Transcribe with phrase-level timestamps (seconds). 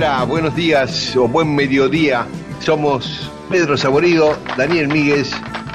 [0.00, 2.24] Hola, buenos días o buen mediodía.
[2.60, 5.32] Somos Pedro Saborido, Daniel Míguez,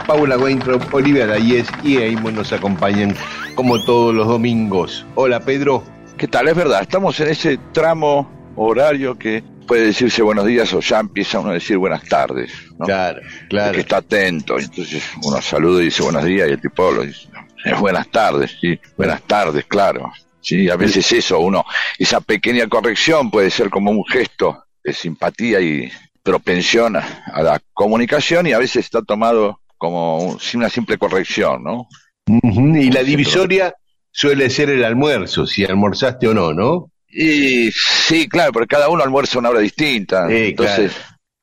[0.08, 3.18] Paula Weintraub, Olivia Dayes y Eamon nos acompañan
[3.56, 5.06] como todos los domingos.
[5.16, 5.84] Hola Pedro.
[6.16, 6.48] ¿Qué tal?
[6.48, 11.42] Es verdad, estamos en ese tramo horario que puede decirse buenos días o ya empieza
[11.42, 12.50] uno a decir buenas tardes.
[12.80, 12.86] ¿no?
[12.86, 13.74] Claro, claro.
[13.74, 17.28] Que está atento, entonces uno saluda y dice buenos días y el tipo lo dice
[17.66, 20.14] "Eh, buenas tardes, sí, buenas tardes, claro.
[20.44, 21.66] Sí, a veces eso, uno,
[21.98, 25.90] esa pequeña corrección puede ser como un gesto de simpatía y
[26.22, 31.88] propensión a, la comunicación y a veces está tomado como un- una simple corrección, ¿no?
[32.26, 33.74] Y la divisoria
[34.12, 36.92] suele ser el almuerzo, si almorzaste o no, ¿no?
[37.08, 40.28] Y sí, claro, porque cada uno almuerza una hora distinta.
[40.28, 40.94] Sí, Entonces,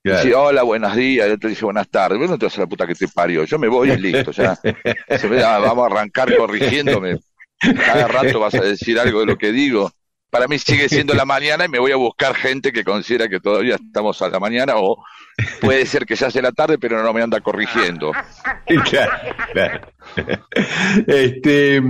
[0.02, 0.22] claro.
[0.22, 2.18] dice, hola, buenos días, el otro dice buenas tardes.
[2.18, 3.44] Bueno, te vas a la puta que te parió.
[3.44, 4.56] Yo me voy y listo, ya.
[5.18, 7.18] Se ah, vamos a arrancar corrigiéndome.
[7.60, 9.90] Cada rato vas a decir algo de lo que digo.
[10.30, 13.40] Para mí sigue siendo la mañana y me voy a buscar gente que considera que
[13.40, 15.02] todavía estamos a la mañana o
[15.60, 18.12] puede ser que ya sea la tarde, pero no me anda corrigiendo.
[18.88, 19.12] Claro,
[19.52, 19.88] claro.
[21.08, 21.82] Este,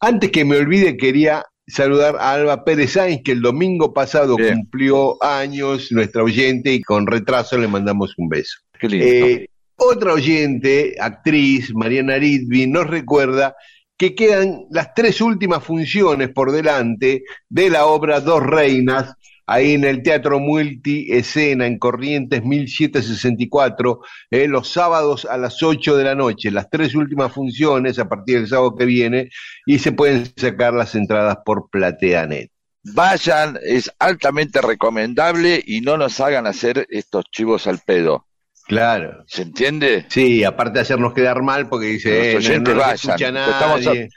[0.00, 4.54] antes que me olvide, quería saludar a Alba Pérez Sainz, que el domingo pasado Bien.
[4.54, 8.58] cumplió años, nuestra oyente, y con retraso le mandamos un beso.
[8.78, 9.06] Qué lindo.
[9.06, 13.54] Eh, otra oyente, actriz, Mariana Ritvi, nos recuerda
[13.98, 19.12] que quedan las tres últimas funciones por delante de la obra Dos Reinas,
[19.44, 24.00] ahí en el Teatro Multiescena, en Corrientes 1764,
[24.30, 28.38] eh, los sábados a las 8 de la noche, las tres últimas funciones a partir
[28.38, 29.30] del sábado que viene,
[29.66, 32.52] y se pueden sacar las entradas por Plateanet.
[32.84, 38.27] Vayan, es altamente recomendable y no nos hagan hacer estos chivos al pedo.
[38.68, 39.24] Claro.
[39.26, 40.04] ¿Se entiende?
[40.08, 42.94] Sí, aparte de hacernos quedar mal, porque dice, Los eh, no- oyentes no, nos vayan.
[43.36, 44.08] escucha Estamos a- nadie.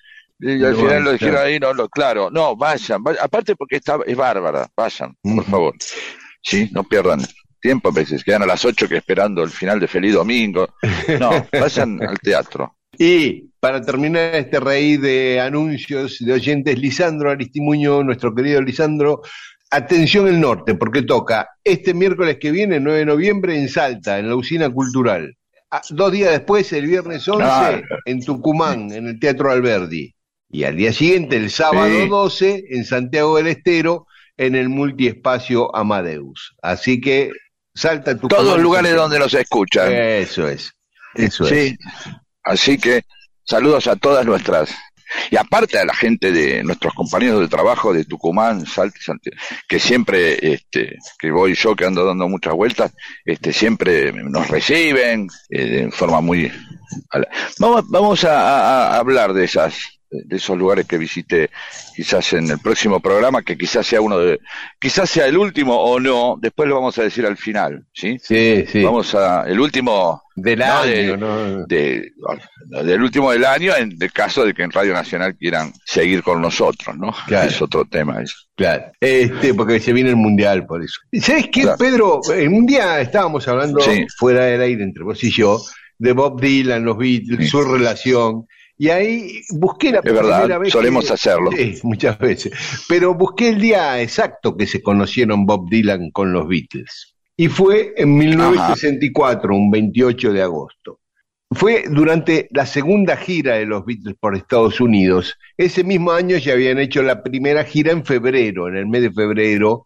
[0.44, 1.48] Y al No, final lo dijeron claro.
[1.48, 3.24] ahí, no, lo, claro, no, vayan, vayan.
[3.24, 5.76] aparte porque está, es bárbara, vayan, por favor.
[6.42, 7.22] Sí, no pierdan
[7.62, 10.68] tiempo, a veces quedan a las 8 que esperando el final de Feliz Domingo.
[11.20, 12.76] No, vayan al teatro.
[12.98, 19.22] Y para terminar este rey de anuncios de oyentes, Lisandro Aristimuño, nuestro querido Lisandro,
[19.72, 24.30] atención el norte, porque toca este miércoles que viene, 9 de noviembre, en Salta, en
[24.30, 25.36] la usina cultural.
[25.72, 27.82] Ah, Dos días después, el viernes 11, Claro.
[28.06, 30.14] en Tucumán, en el Teatro Alberdi.
[30.50, 32.08] Y al día siguiente, el sábado Sí.
[32.10, 34.06] 12, en Santiago del Estero,
[34.38, 36.56] en el multiespacio Amadeus.
[36.62, 37.32] Así que
[37.74, 38.30] Salta, Tucumán.
[38.44, 39.92] Todos los lugares donde nos escuchan.
[39.94, 40.74] Eso es.
[41.16, 41.50] Eso es.
[41.50, 41.78] Sí,
[42.44, 43.04] así que
[43.46, 44.76] saludos a todas nuestras.
[45.30, 49.00] Y aparte a la gente de nuestros compañeros de trabajo de Tucumán, Salta,
[49.68, 52.92] que siempre, este, que voy yo que ando dando muchas vueltas,
[53.26, 56.52] este, siempre nos reciben eh, de forma muy.
[57.60, 61.50] Vamos, vamos a hablar de esas, de esos lugares que visité,
[61.96, 64.40] quizás en el próximo programa, que quizás sea uno de,
[64.80, 66.38] quizás sea el último o no.
[66.40, 68.18] Después lo vamos a decir al final, ¿sí?
[68.22, 68.84] Sí, sí.
[68.84, 71.66] Vamos a el último Del No, año, de- ¿no?
[71.66, 72.12] de,
[72.84, 76.42] del último del año, en el caso de que en Radio Nacional quieran seguir con
[76.42, 77.14] nosotros, ¿no?
[77.28, 77.50] Claro.
[77.50, 78.36] Es otro tema eso.
[78.56, 81.00] Claro, este, porque se viene el mundial por eso.
[81.22, 81.78] ¿Sabes qué, Claro.
[81.78, 82.20] Pedro?
[82.34, 84.06] En un día estábamos hablando Sí.
[84.18, 85.60] fuera del aire entre vos y yo
[85.98, 87.48] de Bob Dylan, los Beatles, Sí.
[87.48, 88.46] su relación.
[88.82, 90.74] Y ahí busqué la Es verdad, primera vez.
[90.74, 91.52] solemos que- hacerlo.
[91.52, 92.52] Sí, muchas veces.
[92.90, 97.14] Pero busqué el día exacto que se conocieron Bob Dylan con los Beatles.
[97.38, 100.98] Y fue en 1964, un 28 de agosto.
[101.54, 105.36] fue durante la segunda gira de los Beatles por Estados Unidos.
[105.58, 109.12] Ese mismo año ya habían hecho la primera gira en febrero, en el mes de
[109.12, 109.86] febrero,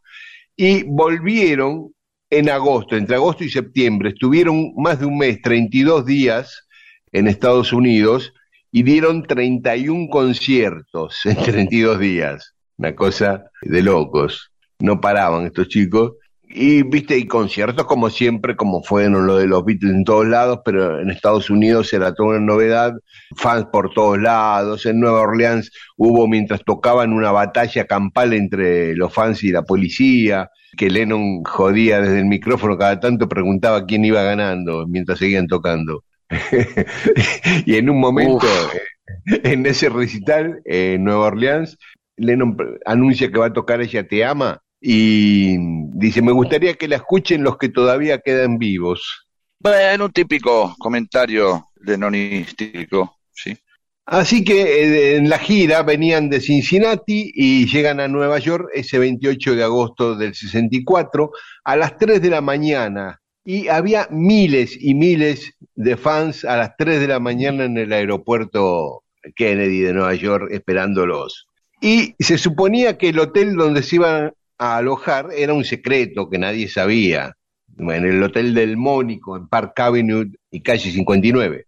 [0.55, 1.91] y volvieron
[2.29, 4.09] en agosto, entre agosto y septiembre.
[4.09, 6.67] Estuvieron más de un mes, 32 días
[7.11, 8.31] en Estados Unidos
[8.75, 12.55] y dieron 31 conciertos en 32 días.
[12.77, 14.51] Una cosa de locos.
[14.79, 16.11] No paraban estos chicos.
[16.43, 20.59] Y viste, y conciertos como siempre, como fueron lo de los Beatles en todos lados,
[20.65, 22.91] pero en Estados Unidos era toda una novedad,
[23.37, 29.13] fans por todos lados, en Nueva Orleans hubo mientras tocaban una batalla campal entre los
[29.13, 34.21] fans y la policía, que Lennon jodía desde el micrófono cada tanto, preguntaba quién iba
[34.21, 36.03] ganando mientras seguían tocando.
[37.65, 41.77] y en un momento, eh, en ese recital en Nueva Orleans,
[42.17, 45.57] Lennon anuncia que va a tocar Ella Te Ama y
[45.93, 49.27] dice, me gustaría que la escuchen los que todavía quedan vivos.
[49.59, 53.57] Bueno, un típico comentario lenonístico, sí.
[54.05, 58.99] Así que eh, en la gira venían de Cincinnati y llegan a Nueva York ese
[58.99, 61.31] 28 de agosto del 64
[61.63, 63.19] a las 3 de la mañana.
[63.45, 67.93] Y había miles y miles de fans a las 3 de la mañana en el
[67.93, 69.03] aeropuerto
[69.35, 71.47] Kennedy de Nueva York esperándolos.
[71.79, 76.39] Y se suponía que el hotel donde se iban a alojar era un secreto que
[76.39, 77.35] nadie sabía,
[77.77, 81.67] en el Hotel del Mónico, en Park Avenue y calle 59.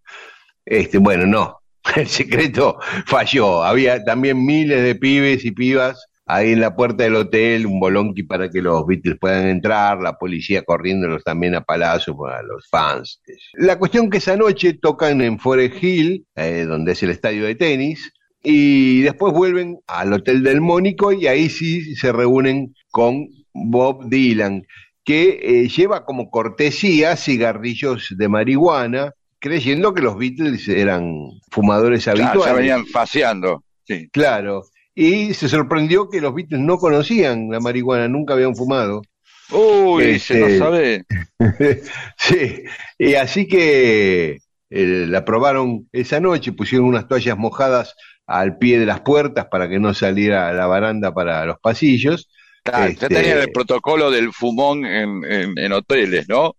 [0.66, 1.60] Este, bueno, no,
[1.96, 3.64] el secreto falló.
[3.64, 8.24] Había también miles de pibes y pibas ahí en la puerta del hotel, un bolonqui
[8.24, 13.22] para que los Beatles puedan entrar, la policía corriéndolos también a palacio para los fans.
[13.54, 17.56] La cuestión que esa noche tocan en Forest Hill, eh, donde es el estadio de
[17.56, 18.12] tenis,
[18.44, 24.64] y después vuelven al Hotel del Mónico y ahí sí se reúnen con Bob Dylan,
[25.04, 31.14] que eh, lleva como cortesía cigarrillos de marihuana, creyendo que los Beatles eran
[31.52, 32.46] fumadores habituales.
[32.46, 33.64] ya venían paseando.
[33.86, 34.10] Sí.
[34.12, 34.64] Claro.
[35.00, 39.04] Y se sorprendió que los Beatles no conocían la marihuana, nunca habían fumado.
[39.52, 41.06] Uy, se lo este, sabe.
[42.18, 42.64] sí,
[42.98, 44.40] y así que
[44.72, 47.94] eh, la probaron esa noche, pusieron unas toallas mojadas
[48.26, 52.28] al pie de las puertas para que no saliera la baranda para los pasillos.
[52.64, 56.56] Claro, ya tenían el este, protocolo del fumón en, en, hoteles, ¿no?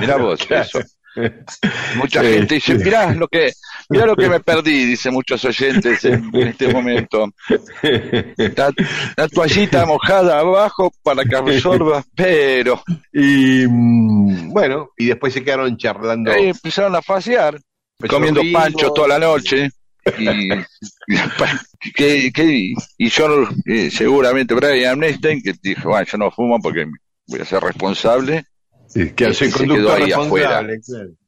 [0.00, 0.80] Mirá vos, eso.
[1.96, 3.52] Mucha gente dice, mirá lo que,
[3.88, 7.32] mirá lo que me perdí, dice muchos oyentes en, este momento.
[9.16, 12.82] La, toallita mojada abajo para que absorba, pero.
[13.12, 16.32] Y mm, bueno, y después se quedaron charlando.
[16.32, 17.60] Ahí empezaron a pasear,
[18.08, 19.70] comiendo pancho toda la noche.
[20.18, 20.50] Y,
[22.98, 26.86] y yo eh, seguramente Brian Einstein que dijo, bueno, yo no fumo porque
[27.26, 28.44] voy a ser responsable
[29.16, 30.66] que hace este, quedó ahí afuera.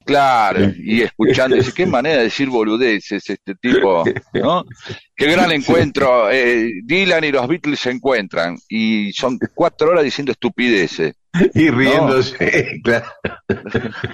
[0.06, 0.73] Claro.
[0.79, 4.05] y escuchando, dice, qué manera de decir boludeces este tipo,
[4.35, 4.64] ¿no?
[5.17, 6.31] Qué gran encuentro.
[6.31, 11.14] Eh, Dylan y los Beatles se encuentran y son cuatro horas diciendo estupideces.
[11.55, 13.06] Y riéndose, claro.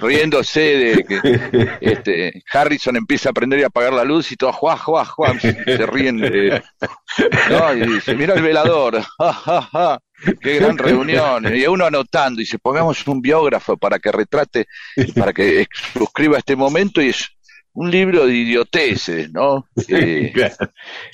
[0.01, 4.75] Riéndose de que este, Harrison empieza a aprender y apagar la luz y todo, juá,
[4.75, 6.17] juá, juá, se ríen.
[6.17, 7.73] ¿no?
[7.75, 10.01] Y dice, mira el velador, ja,
[10.41, 11.55] Qué gran reunión.
[11.55, 14.67] Y uno anotando, y dice, pongamos un biógrafo para que retrate,
[15.15, 17.27] para que suscriba este momento, y es
[17.73, 19.67] un libro de idioteces, ¿no?
[19.87, 20.31] Eh,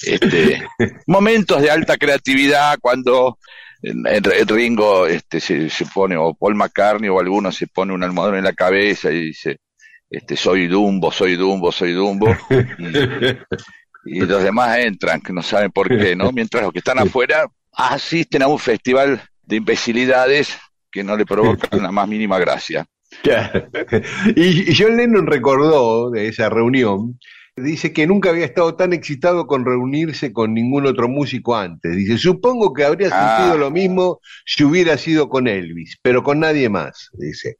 [0.04, 0.62] este,
[1.08, 3.38] momentos de alta creatividad cuando
[3.82, 8.44] el Ringo este, se, pone, o Paul McCartney o alguno se pone un almohadón en
[8.44, 9.60] la cabeza y dice,
[10.10, 12.36] este, soy Dumbo, soy Dumbo, soy Dumbo.
[14.06, 16.32] Y, y los demás entran, que no saben por qué, ¿no?
[16.32, 17.46] Mientras los que están afuera
[17.80, 20.58] asisten a un festival de imbecilidades
[20.92, 22.86] que no le provocan la más mínima gracia.
[24.36, 27.20] Y, John Lennon recordó de esa reunión,
[27.56, 31.96] dice que nunca había estado tan excitado con reunirse con ningún otro músico antes.
[31.96, 33.58] Dice, supongo que habría sentido ah.
[33.58, 37.58] lo mismo si hubiera sido con Elvis, pero con nadie más, dice.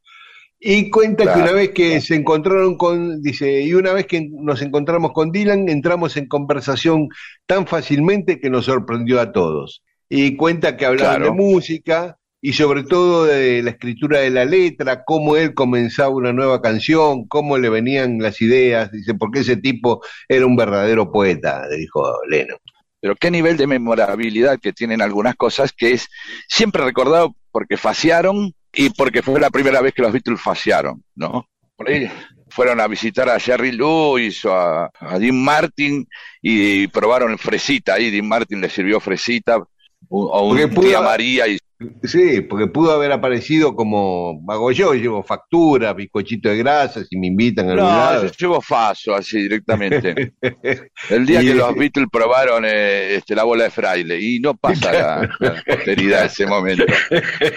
[0.60, 4.62] Y cuenta que una vez que se encontraron con, dice, y una vez que nos
[4.62, 7.08] encontramos con Dylan, entramos en conversación
[7.48, 12.84] tan fácilmente que nos sorprendió a todos y cuenta que hablaban de música y sobre
[12.84, 17.70] todo de la escritura de la letra, cómo él comenzaba una nueva canción, cómo le
[17.70, 22.58] venían las ideas, dice, porque ese tipo era un verdadero poeta, dijo Lennon.
[23.02, 26.08] Pero qué nivel de memorabilidad que tienen algunas cosas que es
[26.48, 31.46] siempre recordado porque faciaron y porque fue la primera vez que los Beatles faciaron, ¿no?
[31.76, 32.10] Por ahí
[32.50, 36.08] fueron a visitar a Jerry Lewis o a, a Dean Martin
[36.42, 39.62] y probaron fresita ahí, Dean Martin le sirvió fresita
[40.10, 41.58] o un tía María y
[42.04, 47.28] Sí, porque pudo haber aparecido como hago yo, llevo factura, bizcochito de grasa, si me
[47.28, 48.26] invitan a algún No, lado.
[48.26, 50.34] yo llevo faso así directamente.
[51.10, 54.56] El día Y- que los Beatles probaron eh, este, la bola de fraile y no
[54.58, 56.84] pasa la, la posteridad ese momento.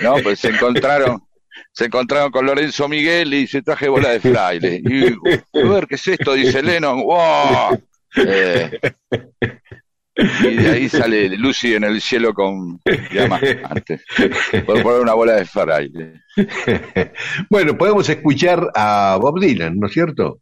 [0.02, 1.20] No, pues se encontraron,
[1.72, 4.80] se encontraron con Lorenzo Miguel y se traje bola de fraile.
[4.84, 5.06] Y
[5.58, 6.34] a ver, ¿qué es esto?
[6.34, 7.02] Dice Lennon.
[7.02, 7.82] ¡Wow!
[8.14, 8.78] Eh,
[10.16, 14.04] y de ahí sale Lucy en el cielo con diamantes.
[14.66, 16.20] Por poner una bola de fraile.
[17.50, 20.40] bueno, podemos escuchar a Bob Dylan, ¿no es cierto?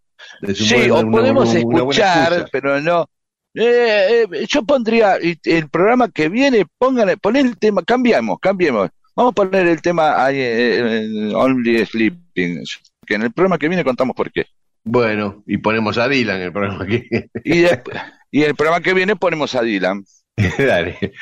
[0.54, 3.06] Sí, o una- podemos una- una buena escuchar, pero no.
[3.54, 8.90] Eh, eh, yo pondría el programa que viene, pongan, poner el tema, cambiamos, cambiemos.
[9.16, 12.62] Vamos a poner el tema ahí, eh, eh, Only Sleeping,
[13.06, 14.46] que en el programa que viene contamos por qué.
[14.84, 17.02] Bueno, y ponemos a Dylan en el programa aquí.
[17.44, 17.96] Y, después-
[18.30, 20.04] y el programa que viene ponemos a Dylan.
[20.58, 21.12] Dale.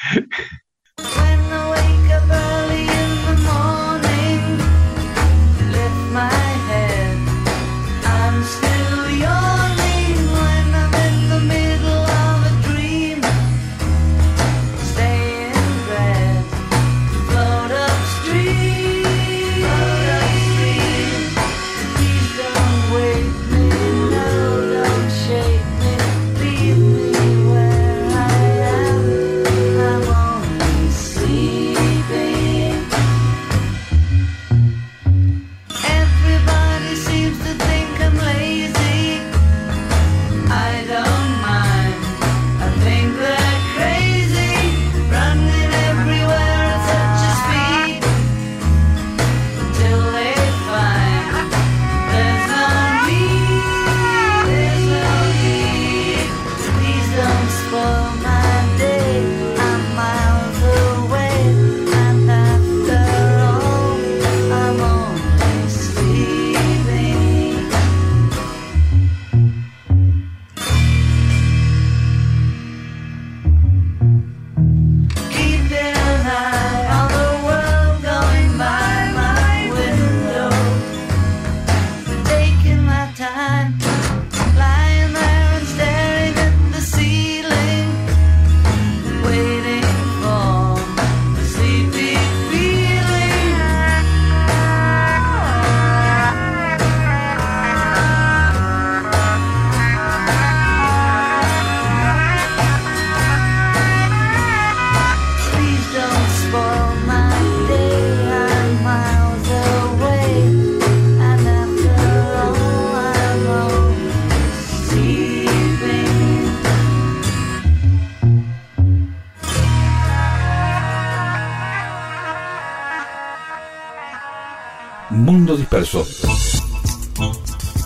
[125.56, 126.06] Disperso.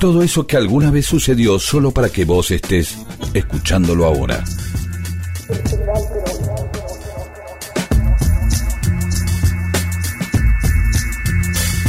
[0.01, 2.99] Todo eso que alguna vez sucedió solo para que vos estés
[3.35, 4.43] escuchándolo ahora.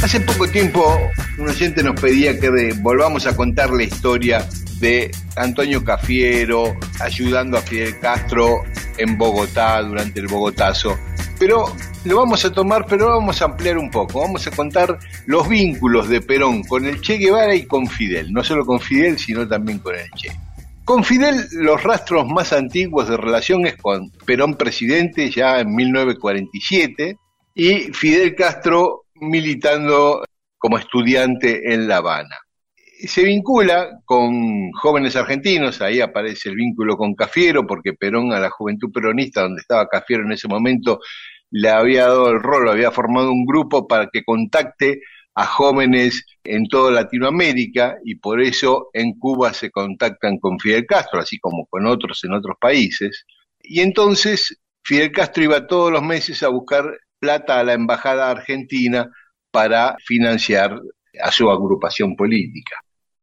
[0.02, 4.46] Hace poco tiempo un oyente nos pedía que volvamos a contar la historia
[4.78, 8.62] de Antonio Cafiero ayudando a Fidel Castro
[8.96, 10.96] en Bogotá durante el Bogotazo.
[11.38, 11.74] Pero
[12.04, 14.20] lo vamos a tomar, pero vamos a ampliar un poco.
[14.20, 18.32] Vamos a contar los vínculos de Perón con el Che Guevara y con Fidel.
[18.32, 20.30] No solo con Fidel, sino también con el Che.
[20.84, 27.16] Con Fidel, los rastros más antiguos de relación es con Perón presidente ya en 1947
[27.54, 30.22] y Fidel Castro militando
[30.58, 32.36] como estudiante en La Habana.
[33.06, 38.50] Se vincula con jóvenes argentinos, ahí aparece el vínculo con Cafiero, porque Perón a la
[38.50, 41.00] juventud peronista, donde estaba Cafiero en ese momento,
[41.50, 45.00] le había dado el rol, había formado un grupo para que contacte
[45.34, 51.20] a jóvenes en toda Latinoamérica y por eso en Cuba se contactan con Fidel Castro,
[51.20, 53.24] así como con otros en otros países.
[53.60, 59.10] Y entonces Fidel Castro iba todos los meses a buscar plata a la embajada argentina
[59.50, 60.80] para financiar
[61.20, 62.76] a su agrupación política.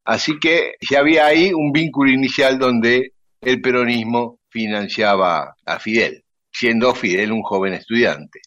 [0.04, 6.94] Así que ya había ahí un vínculo inicial donde el peronismo financiaba a Fidel, siendo
[6.94, 8.42] Fidel un joven estudiante.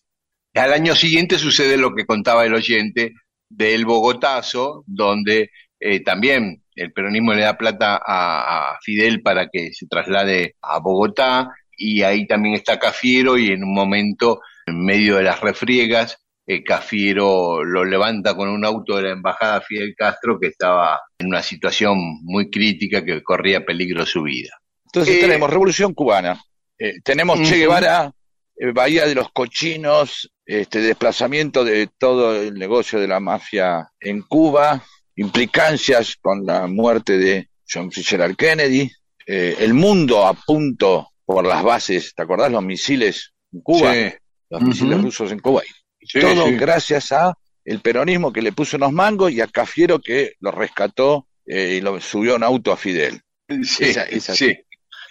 [0.55, 3.13] Al año siguiente sucede lo que contaba el oyente
[3.49, 9.73] del Bogotazo, donde eh, también el peronismo le da plata a, a Fidel para que
[9.73, 15.17] se traslade a Bogotá y ahí también está Cafiero y en un momento, en medio
[15.17, 20.39] de las refriegas, eh, Cafiero lo levanta con un auto de la embajada Fidel Castro
[20.39, 24.51] que estaba en una situación muy crítica que corría peligro su vida.
[24.87, 26.41] Entonces Eh, tenemos Revolución Cubana,
[26.79, 27.57] eh, tenemos Che.
[27.59, 28.13] Guevara,
[28.57, 34.23] eh, Bahía de los Cochinos, este desplazamiento de todo el negocio de la mafia en
[34.23, 34.85] Cuba,
[35.17, 38.91] implicancias con la muerte de John Fitzgerald Kennedy,
[39.27, 42.53] eh, el mundo a punto por las bases, ¿te acordás?
[42.53, 44.13] Los misiles en Cuba, Sí.
[44.51, 45.63] los misiles rusos en Cuba.
[46.01, 46.55] Sí, todo sí.
[46.57, 51.27] gracias a el peronismo que le puso unos mangos y a Cafiero que lo rescató
[51.47, 53.21] eh, y lo subió a un auto a Fidel.
[53.65, 54.55] Sí, Esa- esa- sí.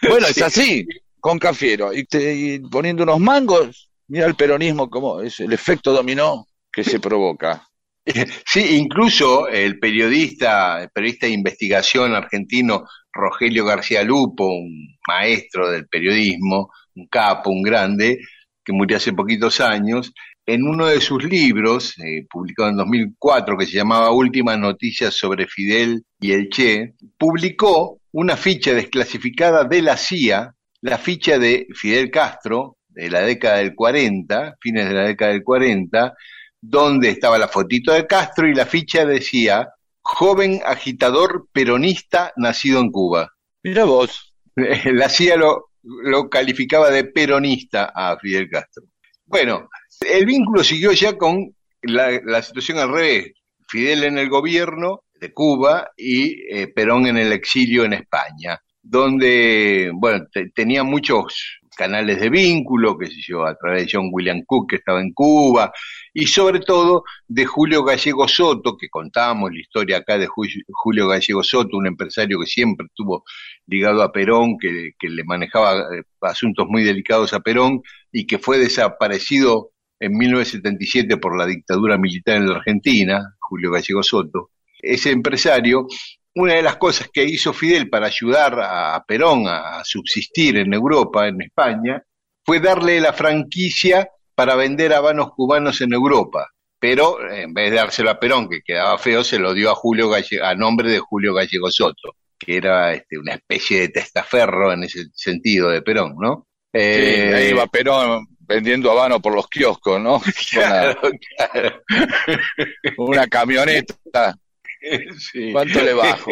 [0.08, 0.86] Bueno, es así,
[1.24, 1.94] con Cafiero.
[1.94, 6.84] Y, te- y poniendo unos mangos, mira el peronismo como es el efecto dominó que
[6.84, 7.66] se provoca.
[8.46, 15.88] Sí, incluso el periodista, el periodista de investigación argentino Rogelio García Lupo, un maestro del
[15.88, 18.20] periodismo, un capo, un grande,
[18.66, 20.12] que murió hace poquitos años,
[20.46, 25.48] en uno de sus libros, eh, publicado en 2004, que se llamaba Últimas noticias sobre
[25.48, 30.53] Fidel y el Che, publicó una ficha desclasificada de la CIA,
[30.84, 35.44] la ficha de Fidel Castro, de la década del 40, fines de la década del
[35.44, 36.14] 40,
[36.60, 39.70] donde estaba la fotito de Castro y la ficha decía,
[40.02, 43.32] joven agitador peronista nacido en Cuba.
[43.64, 48.84] Mira vos, La CIA lo, lo calificaba de peronista a Fidel Castro.
[49.26, 49.70] Bueno,
[50.02, 53.32] el vínculo siguió ya con la, la situación al revés.
[53.70, 59.92] Fidel en el gobierno de Cuba y eh, Perón en el exilio en España, donde,
[59.96, 64.44] bueno, te- tenía muchos canales de vínculo, que sé yo, a través de John William
[64.46, 65.72] Cook, que estaba en Cuba,
[66.14, 71.08] y sobre todo de Julio Gallego Soto, que contábamos la historia acá de Ju- Julio
[71.08, 73.24] Gallego Soto, un empresario que siempre estuvo
[73.68, 78.38] ligado a Perón, que, que le manejaba eh, asuntos muy delicados a Perón y que
[78.38, 84.52] fue desaparecido en 1977 por la dictadura militar en la Argentina, Julio Gallego Soto.
[84.80, 85.88] Ese empresario,
[86.36, 91.28] una de las cosas que hizo Fidel para ayudar a Perón a subsistir en Europa,
[91.28, 92.02] en España,
[92.46, 96.50] fue darle la franquicia para vender habanos cubanos en Europa.
[96.80, 100.10] Pero en vez de dárselo a Perón, que quedaba feo, se lo dio a Julio
[100.10, 104.84] Galle- a nombre de Julio Gallego Soto, que era este, una especie de testaferro en
[104.84, 106.48] ese sentido de Perón, ¿no?
[106.74, 110.20] Sí, Eh, ahí va Perón vendiendo habano por los kioscos, ¿no?
[110.52, 111.00] claro,
[111.38, 111.82] claro.
[112.98, 114.36] Una camioneta,
[115.20, 115.52] Sí.
[115.52, 116.32] ¿cuánto le bajo?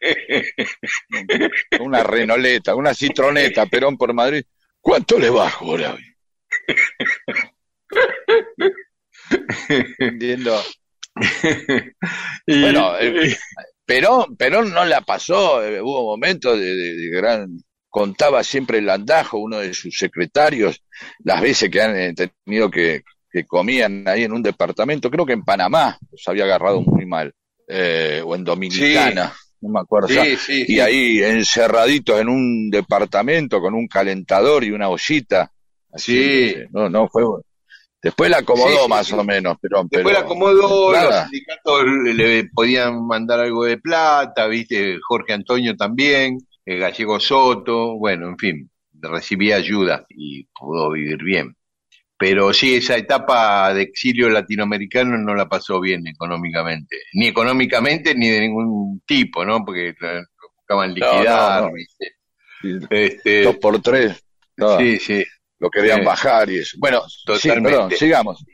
[1.80, 4.42] Una renoleta, una citroneta, Perón por Madrid,
[4.80, 5.96] ¿cuánto le bajo ahora?
[9.98, 10.60] Vendiendo
[12.46, 13.36] Y- Bueno, eh,
[13.86, 17.48] Perón, Perón no la pasó, eh, hubo momentos de, de- de gran,
[17.88, 20.82] contaba siempre el andajo, uno de sus secretarios,
[21.20, 25.34] las veces que han eh, tenido que, que comían ahí en un departamento, creo que
[25.34, 27.32] en Panamá, los había agarrado muy mal,
[27.68, 30.08] eh, o en Dominicana, no me acuerdo.
[30.08, 30.24] ya.
[30.24, 35.50] sí, sí, Y ahí encerraditos en un departamento con un calentador y una ollita.
[35.96, 36.52] Sí.
[36.54, 37.22] Así, no, no, fue.
[38.02, 39.14] Después la acomodó Sí, más sí.
[39.14, 39.82] o menos, pero.
[39.84, 45.74] Después pero la acomodó, los sindicatos le, podían mandar algo de plata, viste, Jorge Antonio
[45.74, 51.56] también, eh, Gallego Soto, bueno, en fin, recibía ayuda y pudo vivir bien.
[52.16, 58.28] Pero sí, esa etapa de exilio latinoamericano no la pasó bien económicamente, ni económicamente ni
[58.30, 59.64] de ningún tipo, ¿no?
[59.64, 59.94] Porque
[60.56, 61.74] buscaban liquidar, no, no.
[61.74, 62.12] ¿viste?
[62.62, 64.24] Sí, Este, dos por tres.
[64.78, 65.24] sí, sí.
[65.58, 66.04] Lo querían Sí.
[66.06, 66.76] bajar y eso.
[66.78, 67.70] Bueno, sí, Totalmente.
[67.70, 68.44] perdón, sigamos.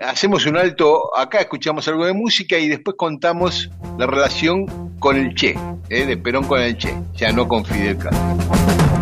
[0.00, 3.68] Hacemos un alto, acá escuchamos algo de música y después contamos
[3.98, 4.66] la relación
[4.98, 5.54] con el Che,
[5.88, 6.06] ¿eh?
[6.06, 9.01] de Perón con el Che, ya no con Fidel Castro.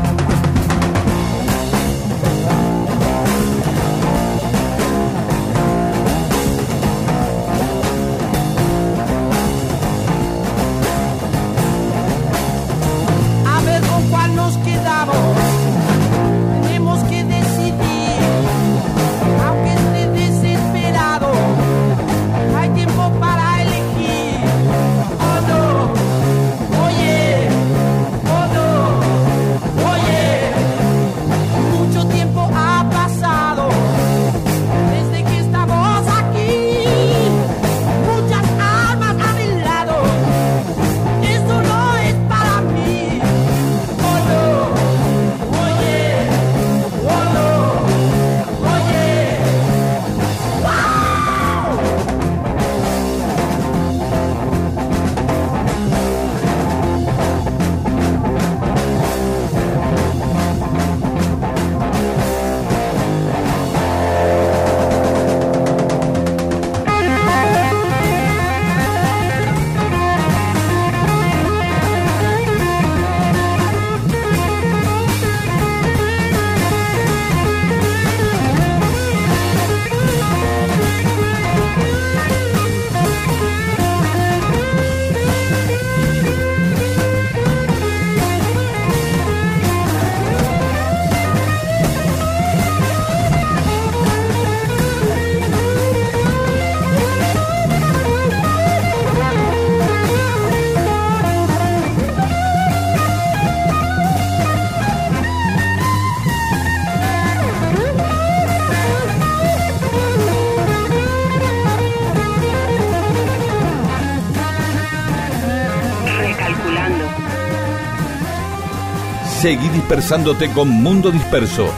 [119.51, 121.69] Seguí dispersándote con Mundo Disperso.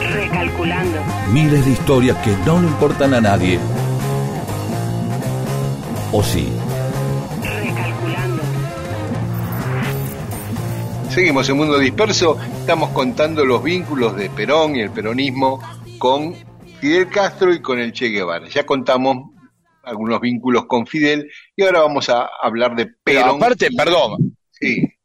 [0.00, 0.98] Recalculando.
[1.30, 3.60] Miles de historias que no le importan a nadie.
[6.10, 6.48] ¿O sí?
[7.44, 8.42] Recalculando.
[11.10, 15.60] Seguimos en Mundo Disperso, estamos contando los vínculos de Perón y el peronismo
[15.98, 16.34] con
[16.80, 18.48] Fidel Castro y con el Che Guevara.
[18.48, 19.30] Ya contamos
[19.84, 23.36] algunos vínculos con Fidel y ahora vamos a hablar de Pero Perón.
[23.36, 24.21] aparte, perdón,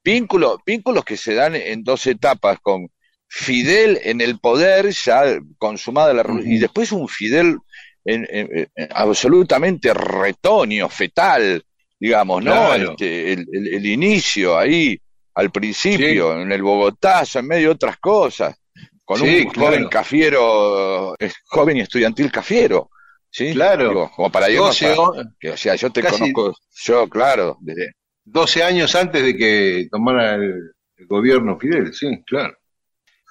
[0.08, 2.90] Sí, vínculos, vínculos que se dan en dos etapas, con
[3.28, 7.58] Fidel en el poder, ya consumada la revolución, y después un Fidel
[8.06, 11.62] en- en- en- absolutamente retoño, fetal,
[12.00, 12.52] digamos, ¿no?
[12.52, 12.92] Claro.
[12.92, 14.98] Este, el, el- el inicio ahí,
[15.36, 18.56] al principio, en el Bogotazo, en medio de otras cosas,
[19.04, 19.68] con Sí, un claro.
[19.72, 22.90] joven cafiero, eh, joven y estudiantil cafiero,
[23.30, 23.52] ¿sí?
[23.54, 23.90] Claro.
[23.90, 27.92] Digo, como para irnos 12 a- o- sea, yo te casi- conozco, yo, claro, desde
[28.30, 30.74] 12 años antes de que tomara el,
[31.08, 32.58] gobierno Fidel, sí, claro.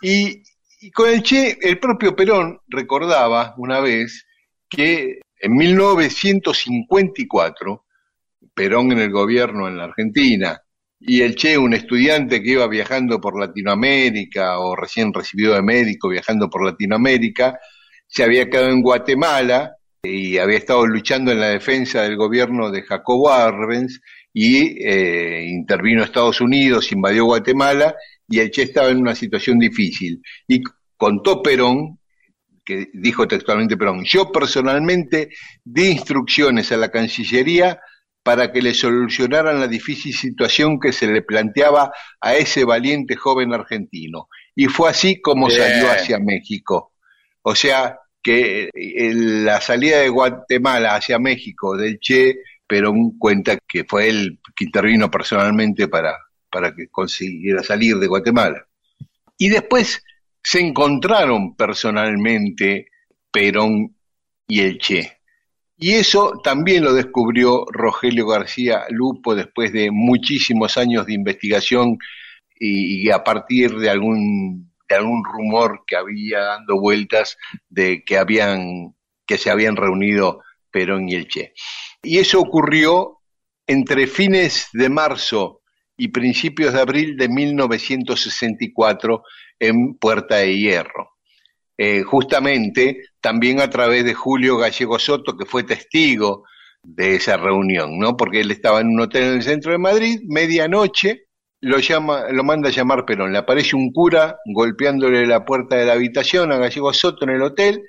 [0.00, 0.40] Y,
[0.80, 4.24] y con el Che, el propio Perón recordaba una vez
[4.68, 7.85] que en 1954,
[8.54, 10.61] Perón en el gobierno en la Argentina,
[10.98, 16.09] y el Che, un estudiante que iba viajando por Latinoamérica o recién recibido de médico
[16.09, 17.59] viajando por Latinoamérica,
[18.06, 22.82] se había quedado en Guatemala y había estado luchando en la defensa del gobierno de
[22.82, 24.00] Jacobo Arbenz
[24.38, 27.94] y eh, intervino Estados Unidos, invadió Guatemala
[28.29, 30.20] y el Che estaba en una situación difícil.
[30.46, 30.62] Y
[30.94, 31.99] contó Perón,
[32.62, 35.31] que dijo textualmente Perón, yo personalmente
[35.64, 37.81] di instrucciones a la Cancillería
[38.22, 43.55] para que le solucionaran la difícil situación que se le planteaba a ese valiente joven
[43.55, 44.29] argentino.
[44.55, 45.62] Y fue así como Bien.
[45.62, 46.92] salió hacia México.
[47.40, 52.35] O sea, que eh, la salida de Guatemala hacia México del Che,
[52.66, 56.16] Perón cuenta que fue él que intervino personalmente para,
[56.50, 58.66] para que consiguiera salir de Guatemala.
[59.38, 60.02] Y después
[60.42, 62.88] se encontraron personalmente
[63.31, 63.96] Perón
[64.48, 65.18] y el Che.
[65.76, 71.98] Y eso también lo descubrió Rogelio García Lupo después de muchísimos años de investigación
[72.59, 77.37] y, y a partir de algún, de algún rumor que había dando vueltas
[77.68, 78.94] de que habían,
[79.26, 81.52] que se habían reunido Perón y el Che.
[82.02, 83.18] Y eso ocurrió
[83.66, 85.62] entre fines de marzo
[85.96, 89.22] y principios de abril de 1964
[89.59, 91.16] en Puerta de Hierro.
[91.78, 96.44] Eh, justamente también a través de Julio Gallego Soto, que fue testigo
[96.82, 98.16] de esa reunión, ¿no?
[98.16, 101.26] Porque él estaba en un hotel en el centro de Madrid, medianoche,
[101.61, 103.32] lo llama, lo manda a llamar Perón.
[103.32, 107.42] Le aparece un cura golpeándole la puerta de la habitación a Gallego Soto en el
[107.42, 107.82] hotel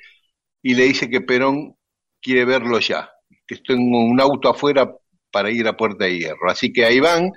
[0.62, 1.76] y le dice que Perón
[2.22, 3.10] quiere verlo ya,
[3.48, 4.92] que tengo un auto afuera
[5.32, 6.50] para ir a Puerta de Hierro.
[6.52, 7.32] Así que ahí van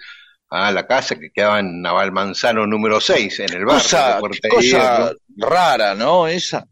[0.49, 4.19] a la casa que quedaba en Naval Manzano número 6, en el barrio de cosa,
[4.19, 5.17] Puerta de cosa Hierro.
[5.37, 6.27] rara, ¿no?
[6.27, 6.67] Esa.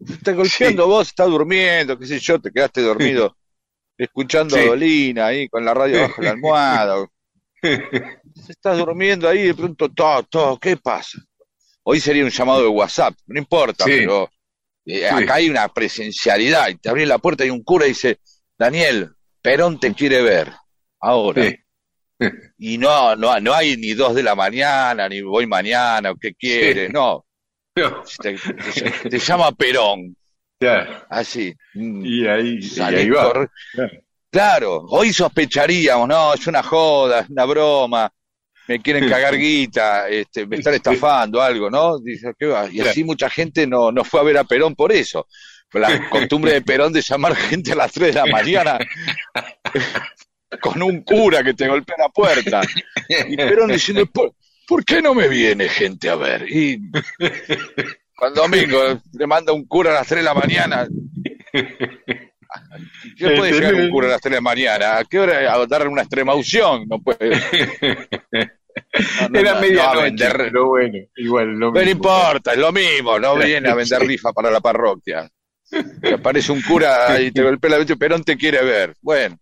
[0.00, 3.36] Estás golpeando vos, estás durmiendo, qué sé yo, te quedaste dormido
[3.98, 4.62] escuchando Sí.
[4.62, 7.06] a Dolina ahí con la radio bajo la almohada.
[8.48, 11.18] Estás durmiendo ahí de pronto, todo, todo, ¿qué pasa?
[11.82, 13.90] Hoy sería un llamado de WhatsApp, no importa, Sí.
[13.98, 14.30] pero
[14.86, 18.18] eh, acá hay una presencialidad y te abrís la puerta y un cura dice,
[18.60, 20.52] Daniel, Perón te quiere ver,
[21.00, 21.42] ahora.
[21.44, 21.56] Sí.
[22.58, 26.34] Y no, no, no hay ni dos de la mañana, ni voy mañana, o qué
[26.34, 27.24] quiere, no.
[27.76, 30.14] No, Te, te- te llama Perón,
[30.60, 31.06] claro.
[31.08, 31.54] así.
[31.72, 33.48] Mm, Y ahí, y ahí va.
[34.30, 38.12] Claro, hoy sospecharíamos, no, es una joda, es una broma,
[38.68, 41.98] me quieren cagar guita, este, me están estafando, algo, ¿no?
[42.00, 42.68] Dice, ¿qué va?
[42.70, 45.26] Y así mucha gente no, no fue a ver a Perón por eso.
[45.72, 48.78] La costumbre de Perón de llamar gente a las 3 de la mañana
[50.60, 52.60] con un cura que te golpea la puerta.
[53.28, 54.34] Y Perón diciendo, ¿por,
[54.66, 56.46] por qué no me viene gente a ver?
[56.50, 56.80] Y
[58.16, 60.88] cuando domingo le manda un cura a las 3 de la mañana.
[63.16, 64.98] ¿Qué puede llegar un cura a las 3 de la mañana?
[64.98, 65.54] ¿A qué hora?
[65.54, 66.84] A dar una extrema unción.
[66.88, 67.30] No puede.
[67.30, 71.98] No, no, Era no, medianoche, no, a vender- pero bueno, igual lo Pero mismo.
[72.08, 75.28] importa, es lo mismo, no viene a vender rifa para la parroquia.
[76.00, 78.94] Te aparece un cura y te golpea la vez, Perón te quiere ver.
[79.00, 79.38] Bueno.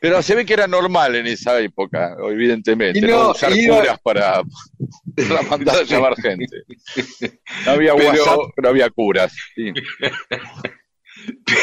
[0.00, 4.42] Pero se ve que era normal en esa época, evidentemente, no, no, usar curas para,
[5.28, 6.46] para mandar a llamar gente.
[7.66, 9.34] No había Pero- WhatsApp, pero había curas.
[9.54, 9.72] sí.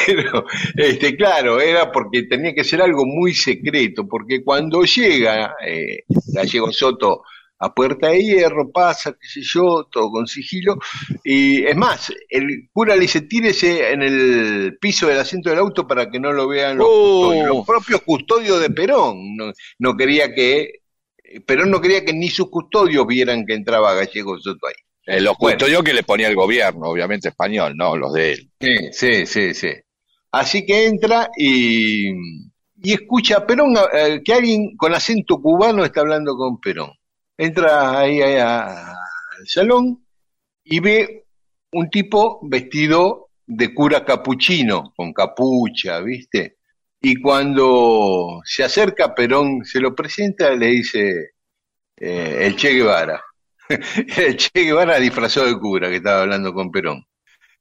[0.06, 6.04] Pero, este, claro, era porque tenía que ser algo muy secreto, porque cuando llega eh,
[6.34, 7.24] Gallego Soto
[7.66, 10.78] a Puerta de Hierro, pasa, qué sé yo, todo con sigilo,
[11.24, 15.88] y es más, el cura le dice, tírese en el piso del asiento del auto
[15.88, 17.22] para que no lo vean los, Oh.
[17.28, 20.82] custodios, los propios custodios de Perón, no, no quería que
[21.48, 24.74] Perón no quería que ni sus custodios vieran que entraba Gallego Soto ahí.
[25.06, 25.58] Eh, los Bueno.
[25.58, 28.50] custodios que le ponía el gobierno, obviamente español, no los de él.
[28.60, 29.70] Sí, sí, sí, sí.
[30.32, 32.10] Así que entra y,
[32.82, 36.92] y escucha a Perón, eh, que alguien con acento cubano está hablando con Perón.
[37.38, 40.06] Entra ahí, ahí a- al salón
[40.64, 41.26] y ve
[41.72, 46.58] un tipo vestido de cura capuchino, con capucha, ¿viste?
[47.02, 51.32] Y cuando se acerca Perón, se lo presenta, le dice
[51.98, 53.22] eh, el Che Guevara.
[54.18, 57.04] el Che Guevara disfrazado de cura que estaba hablando con Perón.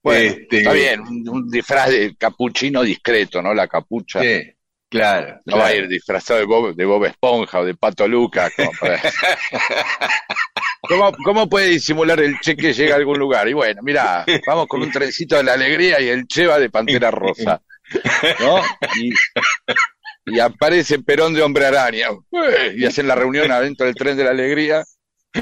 [0.02, 3.54] Bueno, Este, está bien, un, un disfraz de capuchino discreto, ¿no?
[3.54, 4.20] La capucha.
[4.20, 4.42] Sí,
[4.92, 5.40] claro.
[5.46, 8.52] No va a ir disfrazado de Bob, de Bob Esponja o de Pato Lucas.
[8.56, 9.00] como para-
[10.82, 13.48] ¿Cómo, ¿Cómo puede disimular el Che que llega a algún lugar?
[13.48, 16.70] Y bueno, mira, vamos con un trencito de la alegría y el Che va de
[16.70, 17.62] Pantera Rosa.
[18.40, 18.60] ¿No?
[18.96, 19.12] Y,
[20.26, 22.08] y aparece Perón de Hombre Araña.
[22.30, 22.74] ¡Ué!
[22.76, 24.82] Y hacen la reunión adentro del tren de la alegría.
[25.34, 25.40] Y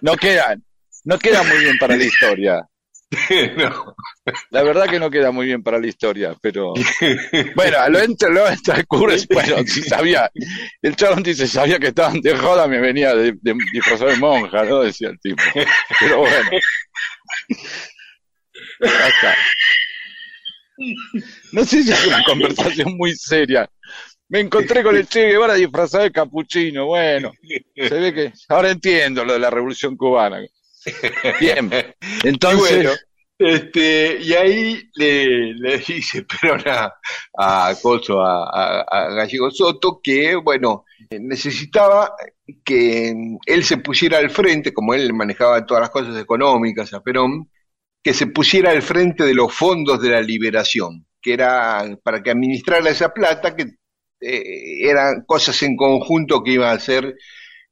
[0.00, 0.56] no queda,
[1.04, 2.66] no queda muy bien para la historia.
[3.56, 3.94] No.
[4.50, 6.72] La verdad que no queda muy bien para la historia, pero
[7.56, 10.30] bueno, lo entra, lo transcurre, bueno, si sabía,
[10.80, 14.64] el chabón dice, sabía que estaban de joda, me venía de, de disfrazado de monja,
[14.64, 14.80] ¿no?
[14.80, 15.42] Decía el tipo.
[16.00, 16.50] Pero bueno.
[18.80, 19.34] Ya está.
[21.52, 23.68] No sé si es una conversación muy seria.
[24.28, 27.32] Me encontré con el Che Guevara disfrazado de capuchino, bueno,
[27.76, 30.40] se ve que ahora entiendo lo de la revolución cubana.
[31.40, 31.74] Bien,
[32.22, 32.90] entonces, Y bueno,
[33.38, 36.92] este, y ahí le, le dice Perón a,
[37.38, 42.14] a, Coso, a, a- a Gallego Soto que, bueno, necesitaba
[42.64, 43.14] que
[43.46, 47.50] él se pusiera al frente, como él manejaba todas las cosas económicas a Perón,
[48.02, 52.30] que se pusiera al frente de los fondos de la liberación, que era para que
[52.32, 53.64] administrara esa plata, que
[54.20, 57.16] eh, eran cosas en conjunto que iba a hacer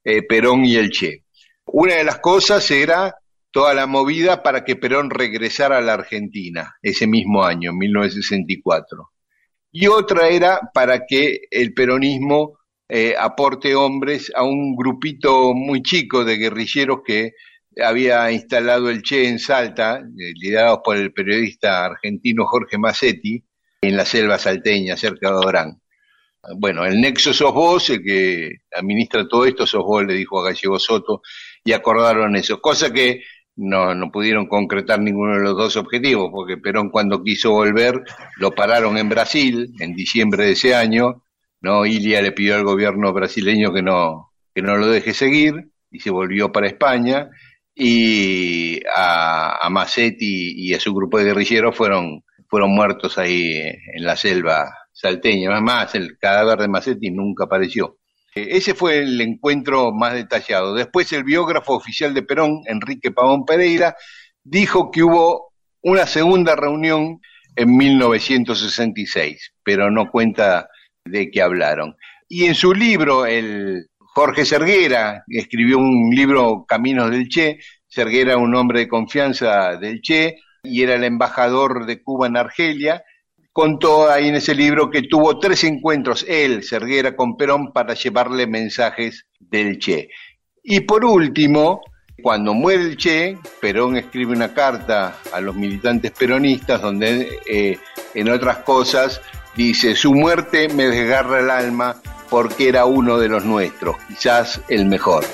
[0.04, 1.24] eh, Perón y el Che.
[1.72, 3.14] Una de las cosas era
[3.52, 9.10] toda la movida para que Perón regresara a la Argentina ese mismo año, 1964.
[9.72, 16.24] Y otra era para que el peronismo eh, aporte hombres a un grupito muy chico
[16.24, 17.34] de guerrilleros que
[17.80, 23.44] había instalado el Che en Salta, liderados por el periodista argentino Jorge Massetti,
[23.80, 25.80] en la selva salteña, cerca de Orán.
[26.56, 30.44] Bueno, el nexo sos vos, el que administra todo esto sos vos, le dijo a
[30.44, 31.22] Gallego Soto,
[31.64, 33.22] y acordaron eso, cosa que
[33.56, 38.02] no, no pudieron concretar ninguno de los dos objetivos, porque Perón cuando quiso volver
[38.36, 41.22] lo pararon en Brasil en diciembre de ese año,
[41.60, 46.00] no Ilia le pidió al gobierno brasileño que no, que no lo deje seguir y
[46.00, 47.28] se volvió para España
[47.74, 54.04] y a, a Massetti y a su grupo de guerrilleros fueron, fueron muertos ahí en
[54.04, 55.50] la selva salteña.
[55.52, 57.99] Además, el cadáver de Massetti nunca apareció.
[58.34, 60.74] Eh, Ese fue el encuentro más detallado.
[60.74, 63.96] Después el biógrafo oficial de Perón, Enrique Pavón Pereira,
[64.42, 67.20] dijo que hubo una segunda reunión
[67.56, 70.68] en 1966, pero no cuenta
[71.04, 71.96] de qué hablaron.
[72.28, 77.58] Y en su libro, el Jorge Serguera escribió un libro Caminos del Che.
[77.88, 83.02] Serguera, un hombre de confianza del Che, y era el embajador de Cuba en Argelia.
[83.52, 88.46] Contó ahí en ese libro que tuvo tres encuentros, él, Serguera, con Perón para llevarle
[88.46, 90.08] mensajes del Che.
[90.62, 91.80] Y por último,
[92.22, 97.78] cuando muere el Che, Perón escribe una carta a los militantes peronistas donde, eh,
[98.14, 99.20] en otras cosas,
[99.56, 101.96] dice, su muerte me desgarra el alma
[102.28, 105.24] porque era uno de los nuestros, quizás el mejor.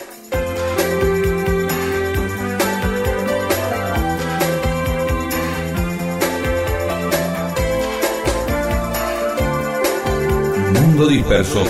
[10.96, 11.62] Mundo disperso.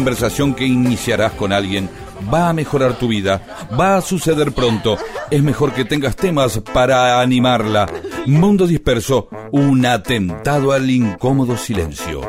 [0.00, 1.86] Conversación que iniciarás con alguien
[2.32, 3.42] va a mejorar tu vida,
[3.78, 4.96] va a suceder pronto.
[5.30, 7.86] Es mejor que tengas temas para animarla.
[8.24, 12.22] Mundo disperso, un atentado al incómodo silencio.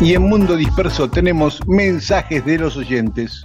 [0.00, 3.44] Y en Mundo Disperso tenemos mensajes de los oyentes.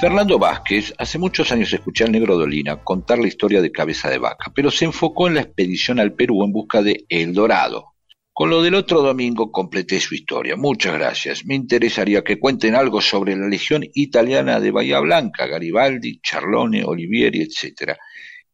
[0.00, 4.18] Fernando Vázquez, hace muchos años escuché al negro Dolina contar la historia de Cabeza de
[4.18, 7.90] Vaca, pero se enfocó en la expedición al Perú en busca de El Dorado.
[8.40, 10.56] Con lo del otro domingo completé su historia.
[10.56, 11.44] Muchas gracias.
[11.44, 17.42] Me interesaría que cuenten algo sobre la Legión Italiana de Bahía Blanca, Garibaldi, Charlone, Olivieri,
[17.42, 17.98] etc.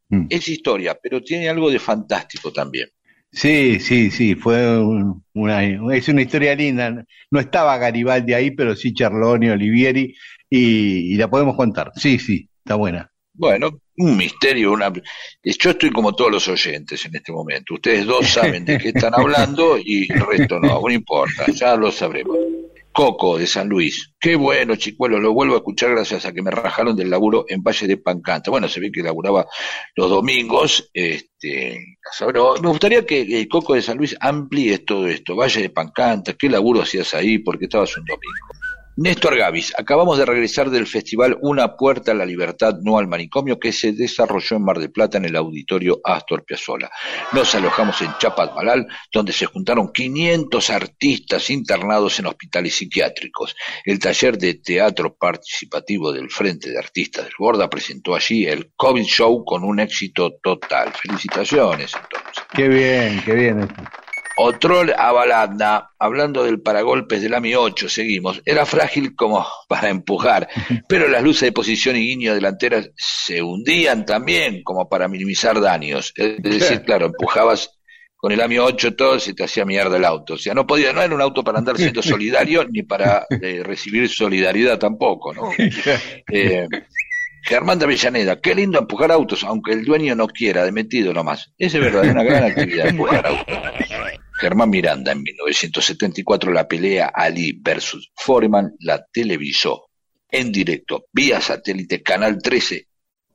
[0.09, 0.27] Mm.
[0.29, 2.89] Es historia, pero tiene algo de fantástico también.
[3.31, 5.63] Sí, sí, sí, fue un- una,
[5.95, 7.05] es una historia linda.
[7.31, 10.13] No estaba Garibaldi ahí, pero sí Charlone, Olivieri,
[10.51, 11.93] y, y la podemos contar.
[11.95, 13.09] Sí, sí, está buena.
[13.37, 14.93] Bueno, un misterio, una...
[14.93, 17.75] Yo estoy como todos los oyentes en este momento.
[17.75, 21.91] Ustedes dos saben de qué están hablando y el resto no, no importa, ya lo
[21.91, 22.37] sabremos.
[22.97, 24.15] Coco de San Luis.
[24.19, 27.63] Qué bueno, chicuelo, lo vuelvo a escuchar gracias a que me rajaron del laburo en
[27.63, 28.51] Valle de Pancanta.
[28.51, 29.47] Bueno, se ve que laburaba
[29.95, 30.89] los domingos.
[30.95, 31.79] Este,
[32.33, 35.37] me gustaría que eh, Coco de San Luis amplíe todo esto.
[35.37, 37.39] Valle de Pancanta, ¿qué laburo hacías ahí?
[37.39, 38.56] Porque estabas un domingo.
[38.99, 43.61] Néstor Gavis, acabamos de regresar del festival Una Puerta a la Libertad, no al manicomio,
[43.61, 46.91] que se desarrolló en Mar del Plata en el auditorio Astor Piazzolla.
[47.33, 53.55] Nos alojamos en Chapadmalal, donde se juntaron 500 artistas internados en hospitales psiquiátricos.
[53.85, 59.05] El taller de teatro participativo del Frente de Artistas del Borda presentó allí el COVID
[59.05, 60.95] Show con un éxito total.
[60.95, 62.45] Felicitaciones, entonces.
[62.51, 63.69] Qué bien, qué bien.
[64.39, 68.43] Otrol Avalanda, hablando del paragolpes del AMI 8, seguimos.
[68.45, 70.49] Era frágil como para empujar,
[70.89, 76.13] pero las luces de posición y guiño delanteras se hundían también como para minimizar daños.
[76.17, 77.71] Es decir, claro, empujabas
[78.15, 80.35] con el AMI 8 todo, se te hacía mierda el auto.
[80.35, 83.63] O sea, no podía, no era un auto para andar siendo solidario ni para eh,
[83.63, 85.51] recibir solidaridad tampoco, ¿no?
[86.33, 86.67] Eh,
[87.43, 91.53] Germán de Avellaneda, qué lindo empujar autos, aunque el dueño no quiera, de metido nomás.
[91.57, 93.59] Es de verdad una gran actividad empujar autos.
[94.39, 99.89] Germán Miranda, en 1974, la pelea Ali versus Foreman la televisó
[100.31, 102.89] en directo, vía satélite, Canal 13,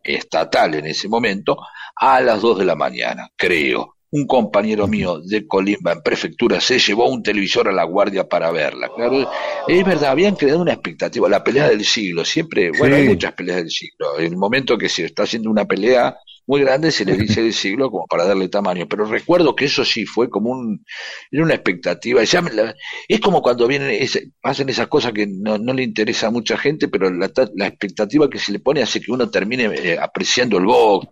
[0.03, 1.57] estatal en ese momento,
[1.95, 3.97] a las 2 de la mañana, creo.
[4.13, 8.51] Un compañero mío de Colimba en prefectura se llevó un televisor a la guardia para
[8.51, 8.89] verla.
[8.93, 9.29] Claro,
[9.67, 13.01] es verdad, habían creado una expectativa, la pelea del siglo, siempre, bueno, Sí.
[13.03, 14.19] hay muchas peleas del siglo.
[14.19, 17.53] En el momento que se está haciendo una pelea muy grande se le dice del
[17.53, 20.83] siglo como para darle tamaño, pero recuerdo que eso sí fue como un,
[21.31, 22.21] era una expectativa.
[22.21, 26.57] Es como cuando vienen, ese- hacen esas cosas que no, no le interesa a mucha
[26.57, 30.57] gente, pero la, la expectativa que se le pone hace que uno termine eh, apreciando
[30.57, 31.07] el box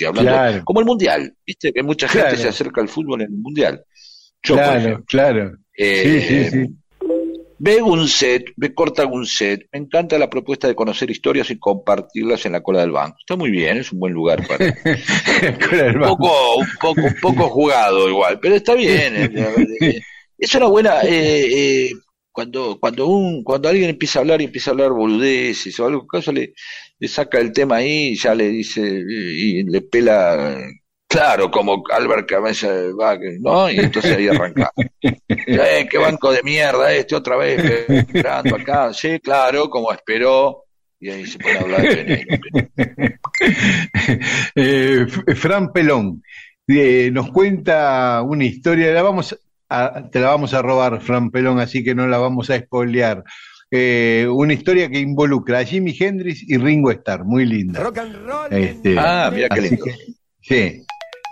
[0.00, 0.62] y hablando, Claro.
[0.64, 2.42] como el mundial, viste que mucha gente Claro.
[2.42, 3.84] se acerca al fútbol en el mundial.
[4.42, 5.04] Yo, por Claro, ejemplo.
[5.06, 5.52] claro.
[5.76, 6.74] Eh, Sí, sí, sí.
[7.64, 9.68] Ve Gunset, ve Corta Gunset.
[9.72, 13.16] Me encanta la propuesta de conocer historias y compartirlas en la cola del banco.
[13.20, 14.64] Está muy bien, es un buen lugar para.
[15.94, 19.14] un poco, un poco, un poco jugado igual, pero está bien.
[19.16, 20.00] eh,
[20.38, 21.02] Es una buena.
[21.02, 21.90] eh, eh,
[22.32, 26.06] cuando, cuando un, cuando alguien empieza a hablar y empieza a hablar boludeces o algo,
[26.06, 26.54] caso le,
[26.98, 30.56] le saca el tema ahí y ya le dice y, le pela.
[31.06, 32.68] Claro, como Albert Cabeza
[32.98, 33.70] va, ¿no?
[33.70, 34.70] Y entonces ahí arranca.
[35.44, 37.58] Eh, qué banco de mierda este, otra vez
[37.88, 38.92] esperando acá.
[38.94, 40.64] Sí, claro, como esperó.
[41.00, 43.18] Y ahí se pone a hablar de.
[44.54, 46.22] Eh, Fran Pelón
[46.68, 49.38] eh, nos cuenta una historia, la vamos
[49.80, 53.24] a- te la vamos a robar, Fran Pelón, así que no la vamos a spoilear.
[53.70, 57.80] Eh, una historia que involucra a Jimi Hendrix y Ringo Starr, muy linda.
[57.80, 58.52] Rock and roll.
[58.52, 59.84] Este, Ah, mira qué lindo.
[59.84, 59.94] que,
[60.42, 60.84] sí.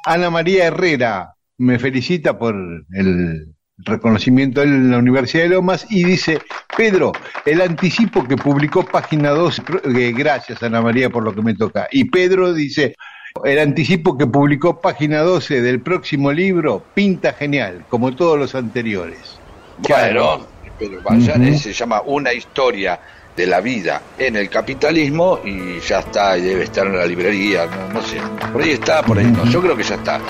[0.07, 2.55] Ana María Herrera me felicita por
[2.93, 6.38] el reconocimiento en la Universidad de Lomas y dice,
[6.76, 7.12] Pedro,
[7.45, 9.62] el anticipo que publicó Página 2,
[9.97, 11.88] eh, gracias Ana María por lo que me toca.
[11.91, 12.95] Y Pedro dice,
[13.44, 19.38] el anticipo que publicó Página 12 del próximo libro pinta genial, como todos los anteriores.
[19.88, 20.46] Bueno,
[20.78, 21.00] pero
[21.58, 23.00] se llama Una historia
[23.36, 27.66] de la vida en el capitalismo y ya está, y debe estar en la librería,
[27.66, 28.18] no, no sé.
[28.52, 29.44] Por ahí está, por ahí no.
[29.46, 30.20] Yo creo que ya está.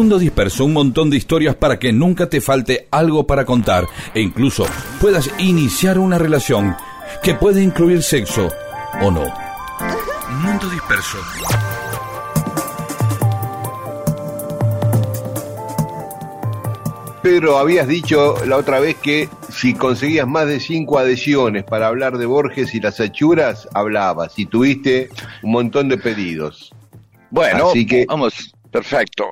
[0.00, 4.22] Mundo Disperso, un montón de historias para que nunca te falte algo para contar e
[4.22, 4.64] incluso
[4.98, 6.74] puedas iniciar una relación
[7.22, 8.48] que puede incluir sexo
[9.02, 9.24] o no.
[10.42, 11.18] Mundo Disperso.
[17.22, 22.16] Pedro, habías dicho la otra vez que si conseguías más de cinco adhesiones para hablar
[22.16, 25.10] de Borges y las achuras, hablabas y tuviste
[25.42, 26.72] un montón de pedidos.
[27.30, 29.26] Bueno, Así que- vamos, perfecto.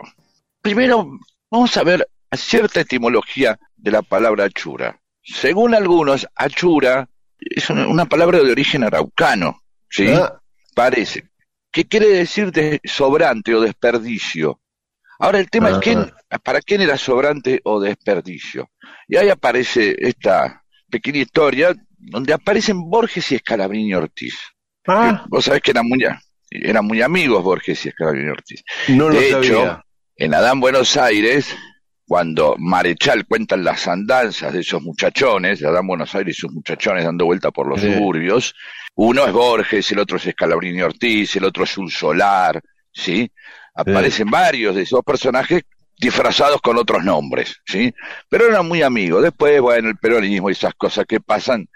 [0.62, 1.08] Primero,
[1.50, 5.00] vamos a ver cierta etimología de la palabra achura.
[5.22, 10.08] Según algunos, achura es una, una palabra de origen araucano, ¿sí?
[10.08, 10.38] Ah,
[10.74, 11.28] Parece.
[11.72, 14.60] Que quiere decir de sobrante o desperdicio.
[15.18, 15.72] Ahora el tema Ah.
[15.72, 16.12] es quién,
[16.44, 18.70] para quién era sobrante o desperdicio.
[19.08, 24.38] Y ahí aparece esta pequeña historia donde aparecen Borges y Escalabrini Ortiz.
[24.86, 26.04] ah, Vos sabés que eran muy,
[26.50, 28.62] eran muy amigos Borges y Escalabrini Ortiz.
[28.88, 29.48] no lo de sabía.
[29.48, 29.82] hecho,
[30.18, 31.56] en Adán Buenos Aires,
[32.06, 37.04] cuando Marechal cuentan las andanzas de esos muchachones, de Adán Buenos Aires y sus muchachones
[37.04, 37.92] dando vuelta por los Sí.
[37.92, 38.54] suburbios,
[38.94, 42.60] uno es Borges, el otro es Escalabrini Ortiz, el otro es un Solar,
[42.92, 43.30] ¿sí?
[43.74, 45.62] Aparecen varios de esos personajes
[45.96, 47.94] disfrazados con otros nombres, ¿sí?
[48.28, 49.22] Pero eran muy amigos.
[49.22, 51.68] Después, bueno, el peronismo y esas cosas que pasan,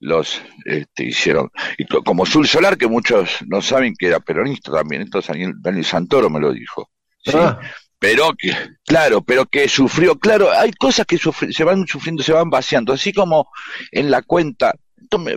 [0.00, 1.50] los este, hicieron.
[1.76, 5.54] Y co- como Sul Solar, que muchos no saben que era peronista también, entonces Daniel,
[5.60, 6.88] Daniel Santoro me lo dijo.
[7.24, 7.32] ¿sí?
[7.34, 7.58] Ah,
[8.00, 8.52] Pero que,
[8.86, 12.92] claro, pero que sufrió, claro, hay cosas que sufri- se van sufriendo, se van vaciando,
[12.92, 13.48] así como
[13.90, 14.74] en la cuenta,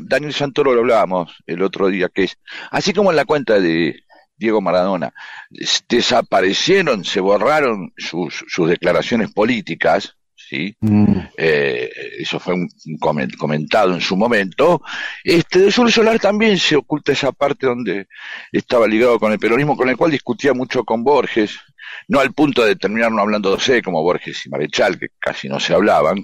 [0.04, 2.38] Daniel Santoro lo hablábamos el otro día, que es,
[2.70, 3.96] así como en la cuenta de
[4.38, 5.12] Diego Maradona,
[5.52, 10.76] es- desaparecieron, se borraron sus, sus declaraciones políticas, ¿sí?
[10.82, 11.90] mm, eh,
[12.20, 14.82] eso fue un, un comen- comentado en su momento,
[15.24, 18.08] este de Sur Solar también se oculta esa parte donde
[18.52, 21.58] estaba ligado con el peronismo, con el cual discutía mucho con Borges,
[22.08, 25.74] no al punto de terminar no hablándose como Borges y Marechal, que casi no se
[25.74, 26.24] hablaban,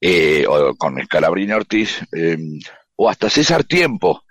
[0.00, 2.36] eh, o con Scalabrini Ortiz, eh,
[2.96, 4.22] o hasta César Tiempo,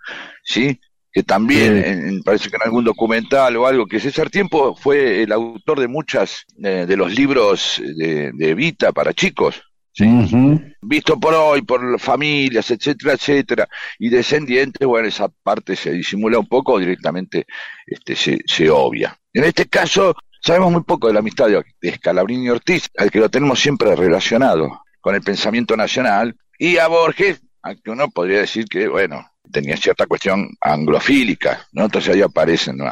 [0.44, 0.80] ¿sí?
[1.14, 1.90] que también, Sí.
[1.90, 5.88] en- parece que en algún documental o algo, que César Tiempo fue el autor de
[5.90, 9.62] muchas eh, de los libros de, de Evita para chicos,
[10.00, 10.62] ujú.
[10.82, 13.68] visto por hoy, por familias, etcétera, etcétera,
[14.00, 17.46] y descendientes, bueno, esa parte se disimula un poco o directamente
[17.86, 19.18] este, se, se obvia.
[19.34, 23.20] En este caso, sabemos muy poco de la amistad de, de y Ortiz, al que
[23.20, 28.66] lo tenemos siempre relacionado con el pensamiento nacional, y a Borges, aunque uno podría decir
[28.66, 31.86] que, bueno, tenía cierta cuestión anglofílica, ¿no?
[31.86, 32.92] Entonces ahí aparecen, ¿no?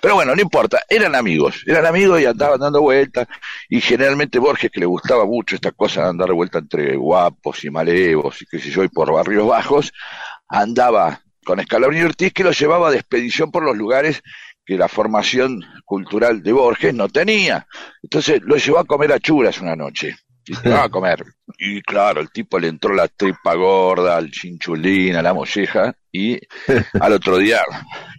[0.00, 3.26] Pero bueno, no importa, eran amigos, eran amigos y andaban dando vueltas,
[3.68, 7.70] y generalmente Borges, que le gustaba mucho esta cosa de andar vuelta entre guapos y
[7.70, 9.92] malevos y qué sé yo, y por barrios bajos,
[10.48, 14.22] andaba con Escalabrini y Ortiz que lo llevaba de expedición por los lugares
[14.68, 17.66] que la formación cultural de Borges no tenía.
[18.02, 20.14] Entonces lo llevó a comer achuras una noche.
[20.44, 21.24] Y se va a comer.
[21.56, 26.38] Y claro, el tipo le entró la tripa gorda, al chinchulín, a la molleja, y
[27.00, 27.62] al otro día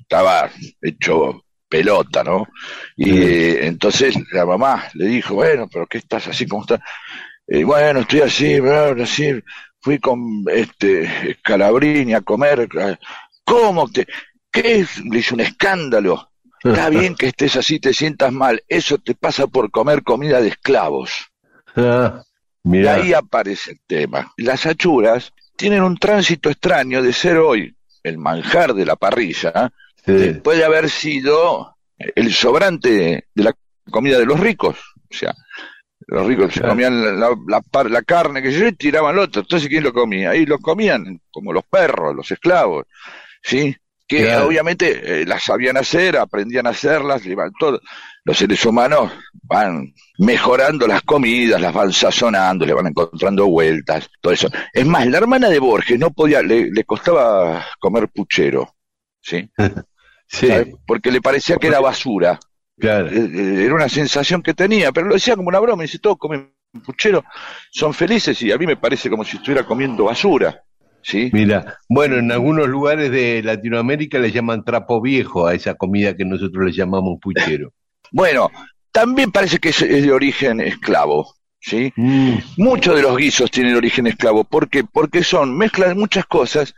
[0.01, 0.49] estaba
[0.81, 2.47] hecho pelota, ¿no?
[2.97, 6.79] Y eh, entonces la mamá le dijo, bueno, pero ¿qué estás así como estás?
[7.47, 8.59] Eh, bueno, estoy así,
[9.81, 12.67] fui con este Scalabrini a comer.
[13.45, 13.87] ¿Cómo?
[13.87, 14.07] Te,
[14.51, 15.03] ¿Qué es?
[15.05, 16.28] Le hizo un escándalo.
[16.63, 18.61] Está bien que estés así, te sientas mal.
[18.67, 21.11] Eso te pasa por comer comida de esclavos.
[21.75, 22.21] Ah,
[22.63, 24.33] Y ahí aparece el tema.
[24.37, 29.71] Las achuras tienen un tránsito extraño de ser hoy el manjar de la parrilla,
[30.05, 30.11] Sí.
[30.13, 33.53] después de haber sido el sobrante de la
[33.89, 34.77] comida de los ricos.
[35.11, 35.33] O sea,
[36.07, 39.23] los ricos se comían la, la- la par- la carne que yo y tiraban lo
[39.23, 39.41] otro.
[39.41, 40.31] Entonces, ¿quién lo comía?
[40.31, 42.85] Ahí lo comían como los perros, los esclavos.
[43.43, 43.75] ¿Sí?
[44.09, 44.47] Que Claro.
[44.47, 47.21] obviamente eh, las sabían hacer, aprendían a hacerlas.
[48.25, 49.11] Los seres humanos
[49.43, 54.49] van mejorando las comidas, las van sazonando, le van encontrando vueltas, todo eso.
[54.73, 58.75] Es más, la hermana de Borges no podía, le, le costaba comer puchero,
[59.21, 59.49] ¿sí?
[60.31, 60.75] Sí, ¿Sabe?
[60.85, 62.39] Porque le parecía que era basura.
[62.79, 63.07] claro.
[63.09, 65.99] Eh, eh, Era una sensación que tenía, pero lo decía como una broma, y dice,
[65.99, 66.53] todos comen
[66.85, 67.23] puchero,
[67.71, 70.61] son felices, y a mí me parece como si estuviera comiendo basura,
[71.01, 71.29] ¿sí?
[71.33, 76.25] Mira, bueno, en algunos lugares de Latinoamérica le llaman trapo viejo a esa comida que
[76.25, 77.73] nosotros le llamamos puchero.
[78.11, 78.49] Bueno,
[78.91, 81.93] también parece que es, es de origen esclavo, ¿sí?
[81.95, 84.43] Mm, Muchos de los guisos tienen origen esclavo.
[84.43, 84.83] ¿Por qué?
[84.83, 86.73] Porque son mezclas de muchas cosas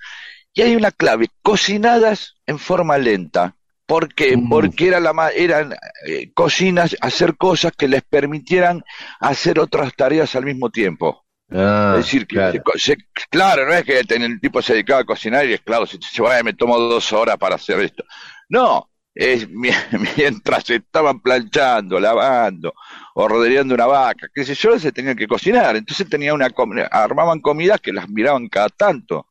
[0.53, 3.55] y hay una clave, cocinadas en forma lenta.
[3.85, 4.35] ¿Por qué?
[4.35, 4.49] Mm.
[4.49, 5.73] Porque era la, eran
[6.05, 8.83] eh, cocinas, hacer cosas que les permitieran
[9.19, 11.25] hacer otras tareas al mismo tiempo.
[11.51, 12.51] Ah, es decir, que claro.
[12.53, 12.97] se co- se-
[13.29, 16.43] claro, no es que el tipo se dedicaba a cocinar y esclavo, se, se vaya,
[16.43, 18.03] me tomo dos horas para hacer esto.
[18.49, 19.69] No, es, mi-
[20.17, 22.73] mientras estaban planchando, lavando
[23.15, 25.75] o rodeando una vaca, qué sé yo, se tenían que cocinar.
[25.75, 29.27] Entonces tenía una com- armaban comidas que las miraban cada tanto.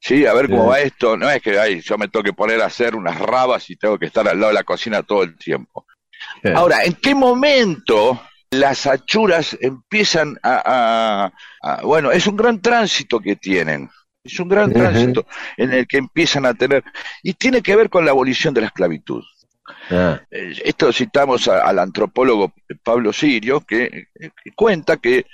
[0.00, 1.16] Sí, a ver cómo va esto.
[1.16, 3.98] No es que ay, yo me tengo que poner a hacer unas rabas y tengo
[3.98, 5.86] que estar al lado de la cocina todo el tiempo.
[6.54, 8.20] Ahora, ¿en qué momento
[8.50, 11.32] las achuras empiezan a, a-
[11.62, 13.90] a- Bueno, es un gran tránsito que tienen.
[14.24, 15.26] Es un gran tránsito
[15.56, 16.84] en el que empiezan a tener...
[17.22, 19.22] Y tiene que ver con la abolición de la esclavitud.
[19.90, 25.26] ah, Eh, Esto citamos a- al antropólogo Pablo Sirio, que, que cuenta que,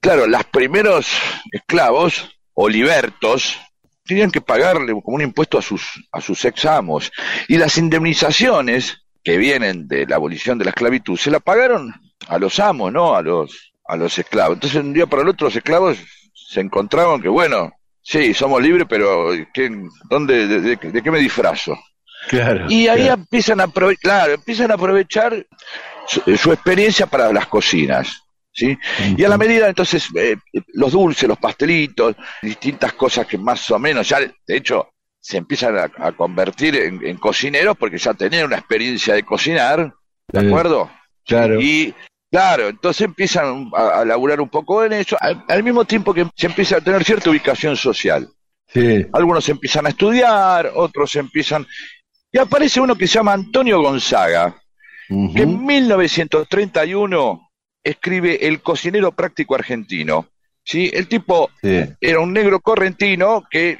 [0.00, 1.08] claro, los primeros
[1.52, 3.58] esclavos o libertos
[4.04, 5.82] tenían que pagarle como un impuesto a sus,
[6.12, 7.10] a sus ex amos.
[7.48, 11.92] Y las indemnizaciones que vienen de la abolición de la esclavitud se la pagaron
[12.28, 13.14] a los amos, ¿no?
[13.14, 14.54] A los, a los esclavos.
[14.56, 15.98] Entonces, un día para el otro, los esclavos
[16.34, 19.70] se encontraban que, bueno, sí, somos libres, pero ¿qué,
[20.08, 21.76] dónde, de- de- de qué me disfrazo?
[22.28, 22.66] claro.
[22.70, 23.14] Y ahí claro.
[23.22, 25.46] empiezan a aprovechar, claro, empiezan a aprovechar
[26.06, 28.76] su, su experiencia para las cocinas, ¿sí?
[29.16, 30.36] Y a la medida, entonces, eh,
[30.74, 34.88] los dulces, los pastelitos, distintas cosas que más o menos, ya, de hecho,
[35.20, 39.92] se empiezan a, a convertir en, en cocineros porque ya tenían una experiencia de cocinar,
[40.28, 40.90] ¿de acuerdo?
[41.26, 41.60] Claro.
[41.60, 41.94] Y
[42.30, 46.26] claro, entonces empiezan a, a laburar un poco en eso, al, al mismo tiempo que
[46.34, 48.28] se empieza a tener cierta ubicación social.
[48.68, 49.06] Sí.
[49.12, 51.66] Algunos empiezan a estudiar, otros empiezan...
[52.32, 54.54] Y aparece uno que se llama Antonio Gonzaga,
[55.08, 57.48] que en 1931
[57.82, 60.28] escribe El cocinero práctico argentino.
[60.64, 60.90] ¿sí?
[60.92, 61.80] El tipo Sí.
[62.00, 63.78] era un negro correntino que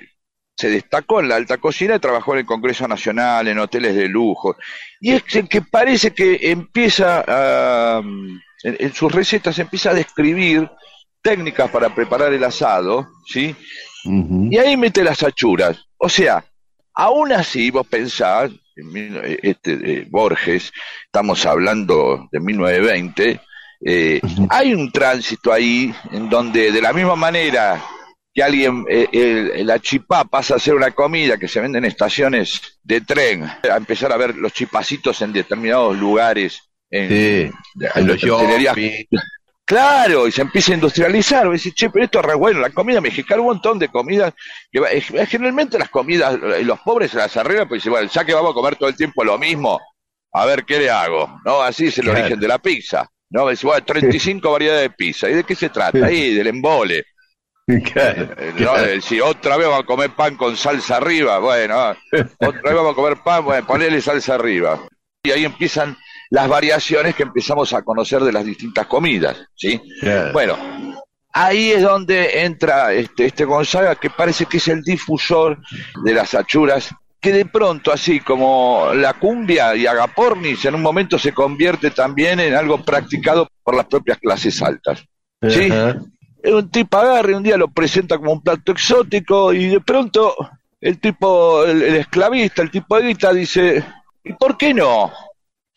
[0.56, 4.08] se destacó en la alta cocina y trabajó en el Congreso Nacional, en hoteles de
[4.08, 4.56] lujo.
[5.00, 8.00] Y es el que parece que empieza a,
[8.62, 10.68] en, en sus recetas empieza a describir
[11.22, 13.54] técnicas para preparar el asado, ¿sí?
[14.04, 15.76] Y ahí mete las achuras.
[15.98, 16.44] O sea,
[16.94, 18.52] aún así vos pensás,
[19.42, 20.72] este, eh, Borges,
[21.04, 23.40] estamos hablando de 1920,
[23.84, 27.82] eh, hay un tránsito ahí en donde de la misma manera
[28.36, 31.86] que alguien, eh, el- la chipá pasa a ser una comida que se vende en
[31.86, 36.60] estaciones de tren, a empezar a ver los chipacitos en determinados lugares,
[36.90, 37.14] en, Sí.
[37.76, 38.20] de- En los.
[39.64, 41.48] Claro, y se empieza a industrializar.
[41.50, 42.60] Decís, che, pero esto es re bueno.
[42.60, 44.32] La comida mexicana, un montón de comidas.
[44.70, 48.34] Que generalmente las comidas, eh, los pobres se las arreglan, pues dicen, bueno, ya que
[48.34, 49.80] vamos a comer todo el tiempo lo mismo,
[50.32, 51.40] a ver qué le hago.
[51.44, 51.62] ¿No?
[51.62, 52.20] Así es el Claro.
[52.20, 53.08] origen de la pizza.
[53.30, 53.46] ¿No?
[53.46, 55.28] Decís, bueno, 35 variedades de pizza.
[55.30, 56.04] ¿Y de qué se trata?
[56.06, 57.02] Ahí, del embole.
[57.66, 58.54] Claro, Eh.
[58.94, 61.96] Eh, Si otra vez vamos a comer pan con salsa arriba, bueno, ah,
[62.38, 64.86] otra vez vamos a comer pan, bueno, ponele salsa arriba.
[65.24, 65.96] Y ahí empiezan
[66.30, 69.80] las variaciones que empezamos a conocer de las distintas comidas, ¿sí?
[70.00, 70.32] Claro.
[70.32, 70.56] Bueno,
[71.32, 75.58] ahí es donde entra este, este Gonzaga, que parece que es el difusor
[76.04, 81.18] de las achuras, que de pronto, así como la cumbia y agapornis, en un momento
[81.18, 85.04] se convierte también en algo practicado por las propias clases altas.
[85.48, 85.68] ¿sí?
[86.52, 90.34] Un tipo agarre, un día lo presenta como un plato exótico y de pronto
[90.80, 93.84] el tipo, el, el esclavista, el tipo de guita dice,
[94.24, 95.12] ¿y por qué no?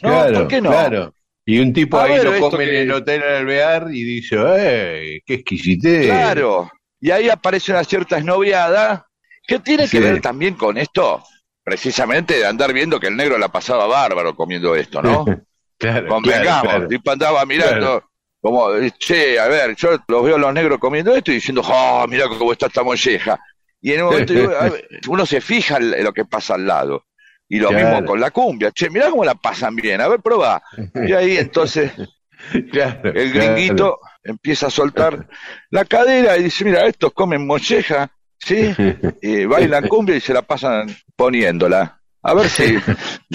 [0.02, 0.70] No, claro, ¿por qué no?
[0.70, 1.14] claro.
[1.46, 4.36] Y un tipo A ahí ver, lo come que- en el hotel Alvear y dice,
[4.58, 5.22] ¡eh!
[5.26, 6.06] ¡Qué exquisitez!
[6.06, 6.70] Claro.
[7.02, 9.08] Y ahí aparece una cierta esnoviada
[9.48, 11.24] que tiene que ver también con esto,
[11.64, 15.26] precisamente de andar viendo que el negro la pasaba bárbaro comiendo esto, ¿no?
[15.80, 16.84] claro, Convengamos, claro, claro.
[16.84, 18.04] el tipo andaba mirando.
[18.42, 21.62] Como, eh, che, a ver, yo los veo a los negros comiendo esto y diciendo,
[21.66, 23.40] oh, mira cómo está esta molleja.
[23.82, 26.66] Y en un momento digo, a ver, uno se fija en lo que pasa al
[26.68, 27.06] lado.
[27.48, 27.84] Y lo Claro.
[27.86, 30.62] mismo con la cumbia, che, mirá cómo la pasan bien, a ver, probá.
[30.94, 31.92] Y ahí entonces
[32.72, 33.54] Claro, el claro.
[33.54, 35.28] gringuito empieza a soltar
[35.72, 38.74] la cadera y dice, mira, estos comen molleja, ¿sí?
[39.22, 42.00] Y bailan cumbia y se la pasan poniéndola.
[42.22, 42.78] A ver si,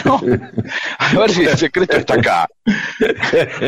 [0.05, 0.21] no,
[0.99, 2.47] a ver si el secreto está acá.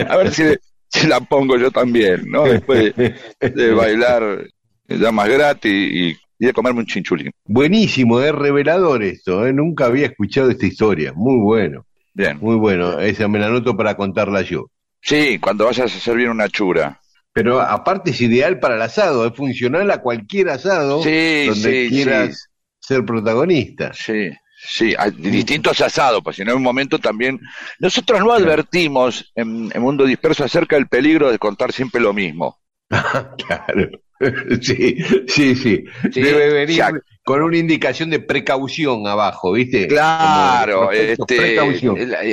[0.08, 0.44] A ver si,
[0.90, 2.44] si la pongo yo también, ¿no?
[2.44, 4.46] Después de, bailar
[4.88, 7.30] damas gratis y, y de comerme un chinchulín.
[7.44, 9.52] Buenísimo, es revelador esto, ¿eh?
[9.52, 11.12] nunca había escuchado esta historia.
[11.14, 12.38] Muy bueno, Bien.
[12.40, 13.00] muy bueno.
[13.00, 14.66] Esa me la anoto para contarla yo.
[15.00, 17.00] Sí, cuando vayas a servir una chura.
[17.32, 21.88] Pero aparte es ideal para el asado, es funcional a cualquier asado Sí, donde sí,
[21.90, 23.92] quieras ser protagonista.
[23.92, 24.30] Sí,
[24.68, 27.40] sí, distintos asados, pues si en un momento también...
[27.78, 32.58] Nosotros no advertimos en, en Mundo Disperso acerca del peligro de contar siempre lo mismo.
[32.90, 33.90] claro.
[34.62, 34.96] Sí,
[35.28, 35.84] sí, sí.
[36.10, 36.90] Sí, Debe venir ya-
[37.22, 39.86] con una indicación de precaución abajo, ¿viste?
[39.86, 41.56] Claro, este,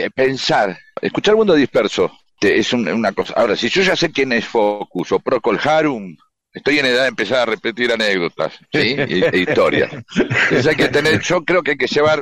[0.06, 2.10] eh, pensar, escuchar Mundo Disperso
[2.40, 3.34] es un- una cosa.
[3.36, 6.16] Ahora, si yo ya sé quién es Focus o Procol Harum,
[6.54, 8.96] estoy en edad de empezar a repetir anécdotas ¿sí?
[8.98, 9.92] e, e historias.
[10.16, 12.22] Entonces hay que tener, yo creo que hay que llevar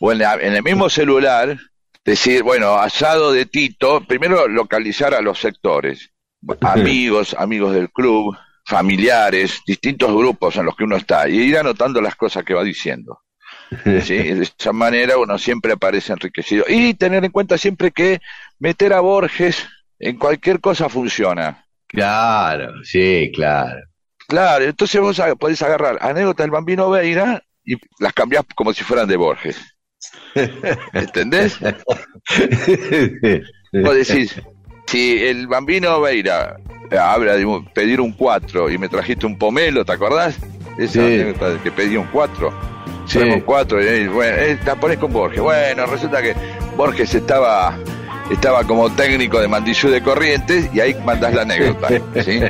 [0.00, 1.56] o en, la- en el mismo celular,
[2.04, 6.10] decir, bueno, asado de Tito, primero localizar a los sectores,
[6.60, 12.00] amigos, amigos del club, familiares, distintos grupos en los que uno está, y ir anotando
[12.00, 13.20] las cosas que va diciendo.
[14.04, 14.16] ¿sí?
[14.34, 16.64] De esa manera uno siempre aparece enriquecido.
[16.68, 18.20] Y tener en cuenta siempre que
[18.58, 19.66] meter a Borges
[19.98, 21.64] en cualquier cosa funciona.
[21.88, 23.80] Claro, sí, claro.
[24.28, 29.08] Claro, entonces vos podés agarrar anécdotas del Bambino Veira y las cambiás como si fueran
[29.08, 29.58] de Borges.
[30.92, 31.58] ¿Entendés?
[33.72, 34.40] Vos decís,
[34.86, 36.56] si el Bambino Veira
[37.00, 40.38] habla de pedir un 4 y me trajiste un pomelo, ¿te acordás?
[40.78, 41.00] Esa Sí.
[41.00, 42.52] anécdota de que pedí un 4.
[43.06, 43.18] Sí.
[43.18, 45.40] un 4 y bueno, eh, la ponés con Borges.
[45.40, 46.34] Bueno, resulta que
[46.76, 47.78] Borges estaba
[48.30, 51.88] estaba como técnico de Mandillú de Corrientes y ahí mandás la anécdota.
[52.24, 52.40] ¿sí?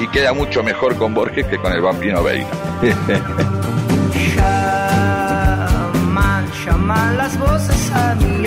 [0.00, 2.46] Y queda mucho mejor con Borges que con el Bambino Veira.
[4.36, 8.46] Llaman, llaman las voces a mi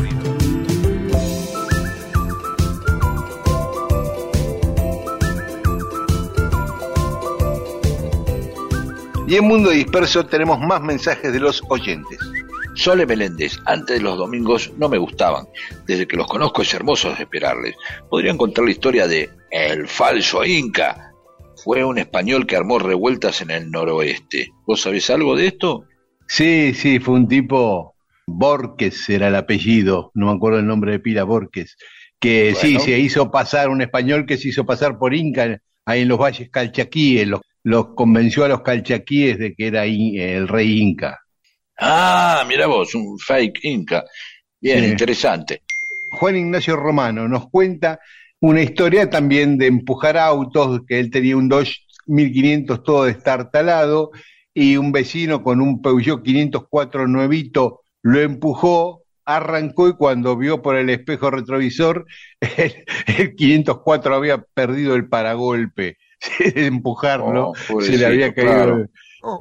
[9.31, 12.19] Y en Mundo Disperso tenemos más mensajes de los oyentes.
[12.75, 15.45] Sole Meléndez, antes de los domingos no me gustaban.
[15.87, 17.77] Desde que los conozco es hermoso esperarles.
[18.09, 21.13] Podrían contar la historia de El Falso Inca.
[21.63, 24.49] Fue un español que armó revueltas en el noroeste.
[24.67, 25.85] ¿Vos sabés algo de esto?
[26.27, 27.95] Sí, sí, fue un tipo,
[28.27, 31.77] Borges era el apellido, no me acuerdo el nombre de pila, Borges,
[32.19, 36.09] que sí, se hizo pasar, un español que se hizo pasar por Inca ahí en
[36.09, 40.79] los valles calchaquíes, los, los convenció a los calchaquíes de que era in- el rey
[40.81, 41.19] Inca.
[41.77, 44.03] Ah, mira vos, un fake Inca.
[44.59, 44.85] Bien, Sí.
[44.85, 45.63] interesante.
[46.11, 47.99] Juan Ignacio Romano nos cuenta
[48.41, 54.11] una historia también de empujar autos, que él tenía un Dodge 1500 todo destartalado
[54.53, 60.75] y un vecino con un Peugeot 504 nuevito lo empujó, arrancó y cuando vio por
[60.75, 62.05] el espejo retrovisor,
[62.57, 62.83] el,
[63.17, 65.97] el 504 había perdido el paragolpe.
[66.55, 68.51] Empujarlo, Oh, se le había caído.
[68.51, 68.85] claro.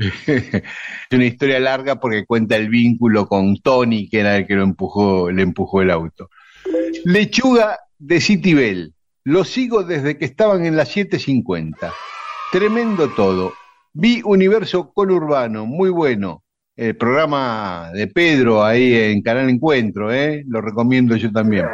[0.09, 0.63] es
[1.11, 5.31] una historia larga porque cuenta el vínculo con Tony, que era el que lo empujó,
[5.31, 6.31] le empujó el auto.
[7.05, 8.95] Lechuga de Citibel.
[9.25, 11.93] Lo sigo desde que estaban en las 7.50.
[12.53, 13.53] Tremendo todo.
[13.93, 16.43] Vi Universo Conurbano, muy bueno.
[16.77, 20.43] El programa de Pedro ahí en Canal Encuentro, ¿eh?
[20.47, 21.67] lo recomiendo yo también.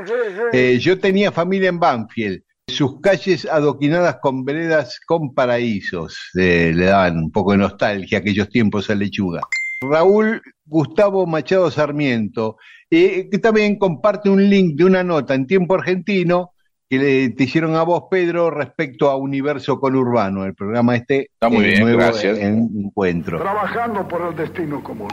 [0.52, 2.42] Eh, yo tenía familia en Banfield.
[2.68, 6.18] Sus calles adoquinadas con veredas con paraísos.
[6.34, 9.40] eh, le daban un poco de nostalgia aquellos tiempos a lechuga.
[9.88, 12.56] Raúl Gustavo Machado Sarmiento,
[12.90, 16.54] eh, que también comparte un link de una nota en tiempo argentino
[16.90, 21.48] que le, te hicieron a vos, Pedro, respecto a Universo Conurbano, el programa este Está
[21.48, 22.36] muy eh, bien, nuevo gracias.
[22.36, 23.38] en encuentro.
[23.38, 25.10] Trabajando por el destino común.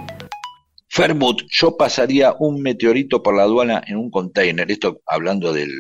[0.90, 5.72] Fermut, yo pasaría un meteorito por la aduana en un container, esto hablando del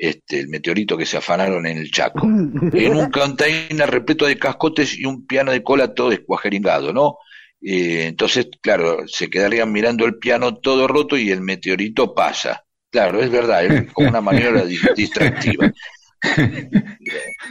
[0.00, 4.98] este, el meteorito que se afanaron en el Chaco, en un container repleto de cascotes
[4.98, 7.16] y un piano de cola todo descuajeringado, ¿no?
[7.62, 12.64] Eh, entonces, claro, se quedarían mirando el piano todo roto y el meteorito pasa.
[12.90, 15.70] Claro, es verdad, es como una maniobra di- distractiva.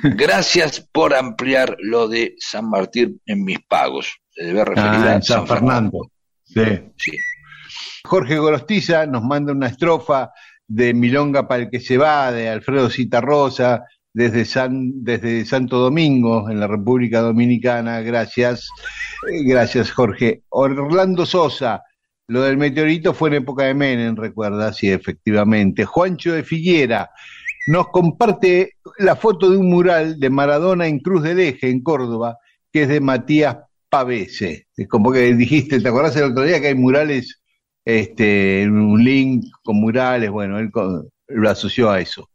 [0.04, 4.20] Gracias por ampliar lo de San Martín en mis pagos.
[4.32, 6.12] Se debe referir Ah, a San Fernando.
[6.43, 6.62] Sí.
[6.97, 7.12] Sí.
[8.04, 10.32] Jorge Gorostiza nos manda una estrofa
[10.70, 16.50] de Milonga para el que se va, de Alfredo Citarrosa, desde, San, desde Santo Domingo,
[16.50, 18.02] en la República Dominicana.
[18.02, 18.70] Gracias.
[19.30, 20.44] Eh, Gracias, Jorge.
[20.50, 21.84] Orlando Sosa,
[22.28, 25.86] lo del meteorito fue en época de Menem, recuerda, sí, efectivamente.
[25.86, 27.10] Juancho de Figuera
[27.68, 32.38] nos comparte la foto de un mural de Maradona en Cruz del Eje, en Córdoba,
[32.72, 33.58] que es de Matías
[33.90, 34.68] Pavese.
[34.78, 37.39] Es como que dijiste, ¿te acordás el otro día que hay murales,
[37.98, 40.30] este, un link con murales?
[40.30, 40.70] Bueno, él
[41.28, 42.30] lo asoció a eso.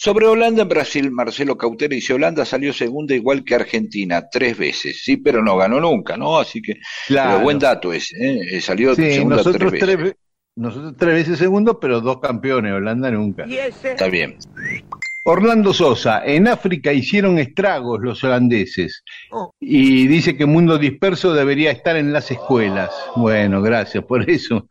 [0.00, 5.02] Sobre Holanda en Brasil, Marcelo Cautera dice Holanda salió segunda igual que Argentina, tres veces,
[5.02, 6.38] sí, pero no ganó nunca, ¿no?
[6.38, 6.74] Así que,
[7.08, 7.30] Claro.
[7.32, 8.40] pero buen dato ese, ¿eh?
[8.52, 10.04] Eh, Salió Sí, segunda nosotros tres veces.
[10.04, 10.16] ve-
[10.54, 13.44] nosotros tres veces segundos, pero dos campeones, Holanda nunca.
[13.44, 14.36] Está bien.
[15.30, 19.04] Orlando Sosa, en África hicieron estragos los holandeses
[19.60, 22.90] y dice que Mundo Disperso debería estar en las escuelas.
[23.14, 24.66] Bueno, gracias por eso.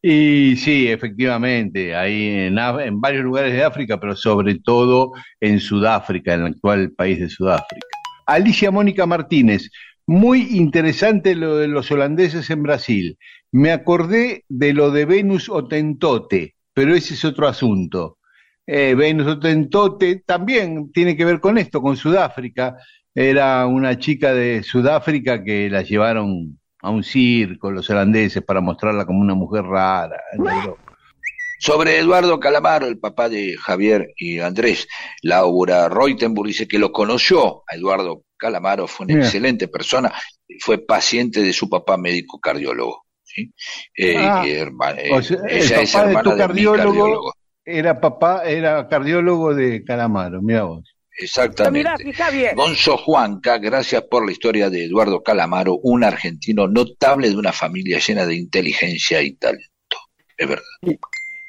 [0.00, 6.32] Y sí, efectivamente, ahí en, en varios lugares de África, pero sobre todo en Sudáfrica,
[6.32, 7.86] en el actual país de Sudáfrica.
[8.24, 9.68] Alicia Mónica Martínez,
[10.06, 13.18] muy interesante lo de los holandeses en Brasil.
[13.50, 18.16] Me acordé de lo de Venus Otentote, pero ese es otro asunto.
[18.66, 22.76] Eh, Venus Otentote también tiene que ver con esto, con Sudáfrica.
[23.14, 29.04] Era una chica de Sudáfrica que la llevaron a un circo los holandeses para mostrarla
[29.04, 30.20] como una mujer rara.
[31.58, 34.88] Sobre Eduardo Calamaro, el papá de Javier y Andrés,
[35.22, 39.26] Laura Reutenburg dice que lo conoció a Eduardo Calamaro, fue una Mira.
[39.26, 40.12] excelente persona,
[40.58, 43.04] fue paciente de su papá médico cardiólogo.
[43.22, 43.52] ¿sí?
[43.96, 44.70] Eh, Ah, eh,
[45.12, 47.32] O sea, ella el es papá de tu de mi cardiólogo, cardiólogo.
[47.64, 50.84] Era papá, era cardiólogo de Calamaro, mira vos.
[51.18, 51.90] Exactamente.
[52.54, 57.98] Gonzo Juanca, gracias por la historia de Eduardo Calamaro, un argentino notable de una familia
[57.98, 59.68] llena de inteligencia y talento.
[60.36, 60.64] Es verdad.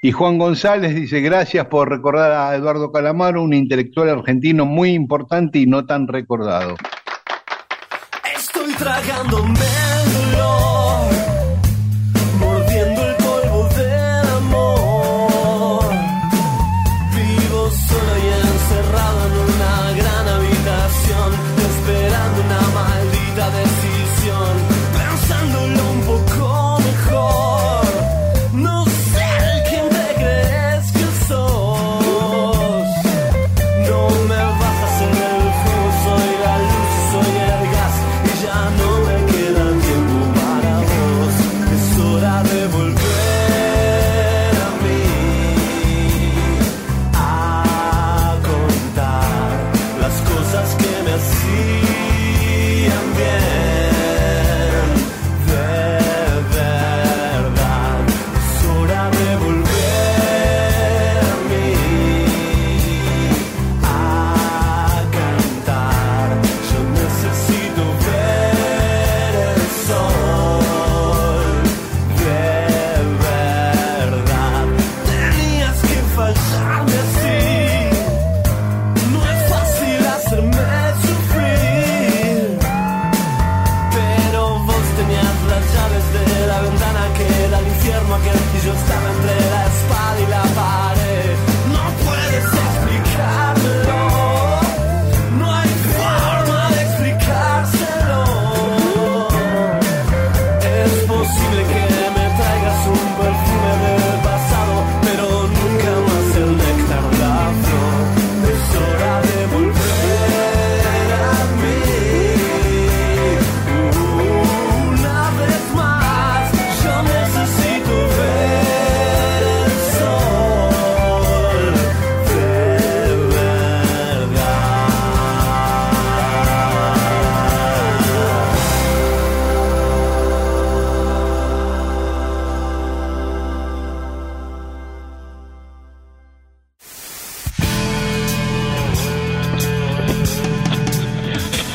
[0.01, 5.59] Y Juan González dice, gracias por recordar a Eduardo Calamaro, un intelectual argentino muy importante
[5.59, 6.76] y no tan recordado.
[8.36, 9.83] Estoy tragándome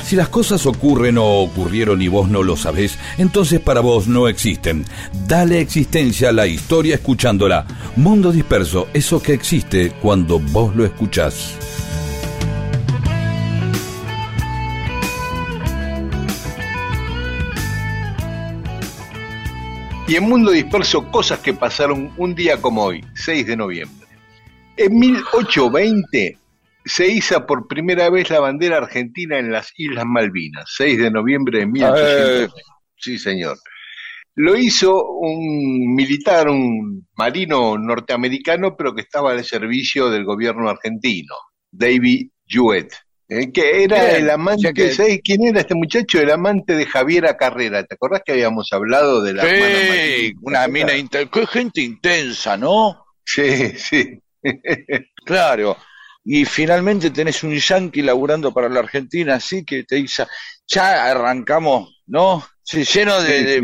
[0.09, 4.27] Si las cosas ocurren o ocurrieron y vos no lo sabés, entonces para vos no
[4.27, 4.87] existen.
[5.27, 7.67] Dale existencia a la historia escuchándola.
[7.95, 11.55] Mundo disperso, eso que existe cuando vos lo escuchás.
[20.07, 24.09] Y en Mundo Disperso, cosas que pasaron un día como hoy, 6 de noviembre.
[24.79, 26.39] En 1820
[26.89, 31.61] se iza por primera vez la bandera argentina en las Islas Malvinas, 6 de noviembre
[31.61, 32.53] de 1820.
[32.97, 33.57] Sí, señor.
[34.35, 41.35] Lo hizo un militar, un marino norteamericano, pero que estaba al servicio del gobierno argentino,
[41.71, 42.93] David Jewett,
[43.29, 46.21] eh, que era Bien, el amante, que- ¿sabes quién era este muchacho?
[46.21, 47.85] El amante de Javiera Carrera.
[47.85, 51.31] ¿Te acordás que habíamos hablado de la Sí, una mina intensa.
[51.31, 53.05] Qué gente intensa, ¿no?
[53.25, 54.21] Sí, sí.
[55.25, 55.77] Claro.
[56.31, 60.27] Y finalmente tenés un yanqui laburando para la Argentina, así que te dice,
[60.67, 62.47] ya arrancamos, ¿no?
[62.63, 63.61] Sí, lleno de, de-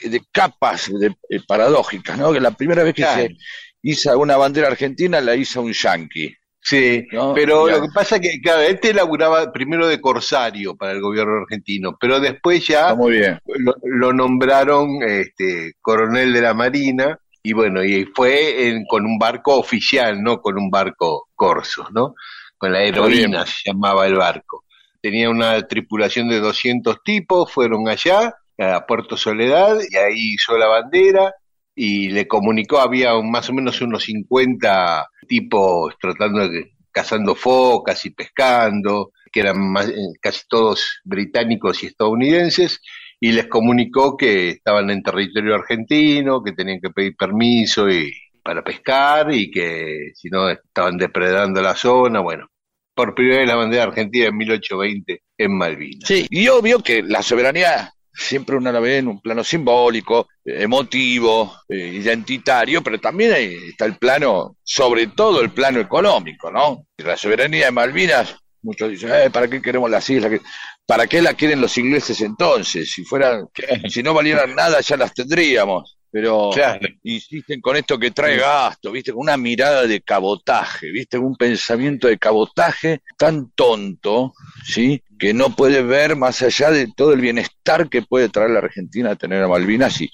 [0.00, 2.32] de- de capas de- eh, paradójicas, ¿no?
[2.32, 3.20] Que la primera vez que Claro.
[3.24, 3.36] se
[3.82, 6.34] hizo una bandera argentina la hizo un yanqui.
[6.64, 7.74] Sí, No, pero ya.
[7.76, 12.20] lo que pasa que, claro, este laburaba primero de corsario para el gobierno argentino, pero
[12.20, 13.38] después ya Está muy bien.
[13.46, 19.18] lo, lo nombraron este, coronel de la Marina y bueno, y fue en- con un
[19.18, 22.14] barco oficial, no con un barco corso, ¿no?
[22.56, 24.64] Con la heroína se llamaba el barco.
[25.00, 30.68] Tenía una tripulación de 200 tipos, fueron allá a Puerto Soledad y ahí hizo la
[30.68, 31.32] bandera
[31.74, 38.04] y le comunicó, había un- más o menos unos 50 tipos tratando de, cazando focas
[38.04, 42.80] y pescando, que eran más- eh, casi todos británicos y estadounidenses,
[43.24, 48.12] y les comunicó que estaban en territorio argentino, que tenían que pedir permiso y,
[48.42, 52.48] para pescar y que si no estaban depredando la zona, bueno.
[52.96, 56.08] Por primera vez la bandera argentina en 1820 en Malvinas.
[56.08, 61.58] Sí, y obvio que la soberanía siempre uno la ve en un plano simbólico, emotivo,
[61.68, 66.88] eh, identitario, pero también ahí está el plano, sobre todo el plano económico, ¿no?
[66.96, 70.40] La soberanía de Malvinas, muchos dicen, "Eh, ¿para qué queremos las islas?
[70.92, 72.92] ¿Para qué la quieren los ingleses entonces?
[72.92, 73.48] Si fueran,
[73.88, 75.96] si no valieran nada ya las tendríamos.
[76.10, 76.86] Pero Claro.
[77.04, 79.10] insisten con esto que trae gasto, ¿viste?
[79.10, 81.16] Con una mirada de cabotaje, ¿viste?
[81.16, 84.34] Un pensamiento de cabotaje tan tonto,
[84.66, 85.02] ¿sí?
[85.18, 89.12] Que no puede ver más allá de todo el bienestar que puede traer la Argentina
[89.12, 90.10] a tener a Malvinas y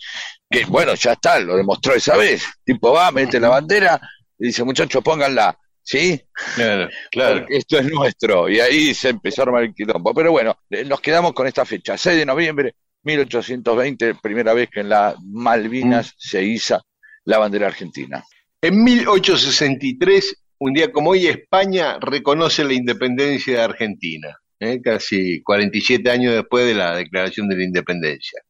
[0.49, 2.45] que, bueno, ya está, lo demostró esa vez.
[2.65, 4.01] Tipo, va, mete la bandera
[4.39, 5.59] y dice, muchachos, pónganla,
[5.89, 6.21] ¿sí?
[6.55, 7.41] Claro, claro.
[7.41, 8.49] Porque esto es nuestro.
[8.49, 10.13] Y ahí se empezó a armar el quilombo.
[10.13, 12.75] Pero bueno, eh, nos quedamos con esta fecha, 6 de noviembre
[13.05, 16.83] 1820, primera vez que en las Malvinas se iza
[17.25, 18.23] la bandera argentina.
[18.61, 24.83] En 1863, un día como hoy, España reconoce la independencia de Argentina, ¿eh?
[24.83, 28.43] casi 47 años después de la declaración de la independencia.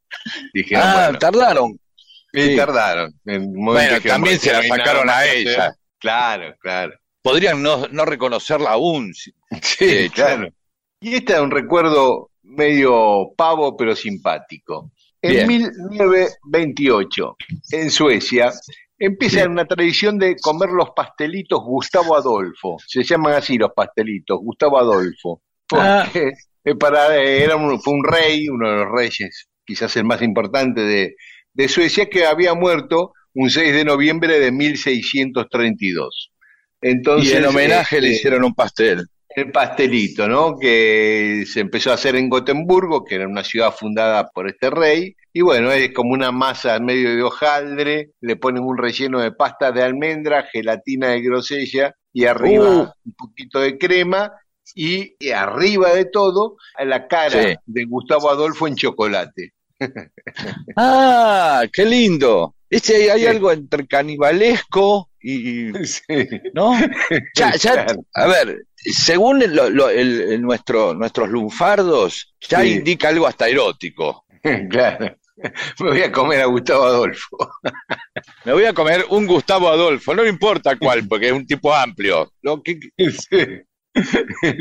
[0.53, 1.79] Dijeron, ah, bueno, tardaron.
[2.33, 2.55] sí.
[2.57, 3.13] tardaron.
[3.25, 5.73] En Bueno, también se la sacaron a ella.
[5.99, 6.99] Claro, claro.
[7.21, 9.13] Podrían no, no reconocerla aún.
[9.61, 10.09] sí.
[10.09, 10.49] Claro.
[11.01, 14.91] Y este es un recuerdo medio pavo pero simpático.
[15.21, 15.47] En Bien.
[15.47, 17.37] 1928,
[17.71, 18.53] en Suecia,
[18.97, 22.77] empieza una tradición de comer los pastelitos Gustavo Adolfo.
[22.85, 25.41] Se llaman así los pastelitos, Gustavo Adolfo.
[25.73, 26.03] Ah.
[26.05, 26.31] Porque
[26.63, 30.21] eh, para, eh, era un, fue un rey, uno de los reyes, quizás el más
[30.21, 31.15] importante de,
[31.53, 36.28] de Suecia, que había muerto un 6 de noviembre de 1632.
[36.81, 39.05] Entonces, y en homenaje le este, hicieron un pastel.
[39.35, 40.57] el pastelito, ¿no?
[40.57, 45.15] Que se empezó a hacer en Gotemburgo, que era una ciudad fundada por este rey.
[45.33, 49.31] Y bueno, es como una masa en medio de hojaldre, le ponen un relleno de
[49.31, 52.87] pasta de almendra, gelatina de grosella y arriba Uh.
[53.05, 54.31] un poquito de crema.
[54.75, 57.55] Y, y arriba de todo, la cara Sí.
[57.65, 59.53] de Gustavo Adolfo en chocolate.
[60.75, 62.55] Ah, qué lindo.
[62.71, 63.27] Hay, hay Sí.
[63.27, 66.01] algo entre canibalesco y, Sí,
[66.53, 66.73] ¿no?
[67.35, 68.05] Ya, ya, Claro.
[68.13, 72.73] a ver, según lo- lo- el- el nuestro, nuestros lunfardos, ya Sí.
[72.73, 74.25] indica algo hasta erótico.
[74.69, 75.15] claro.
[75.79, 77.37] Me voy a comer a Gustavo Adolfo.
[78.43, 82.33] Me voy a comer un Gustavo Adolfo, no importa cuál, porque es un tipo amplio.
[82.41, 83.63] Lo que, Sí.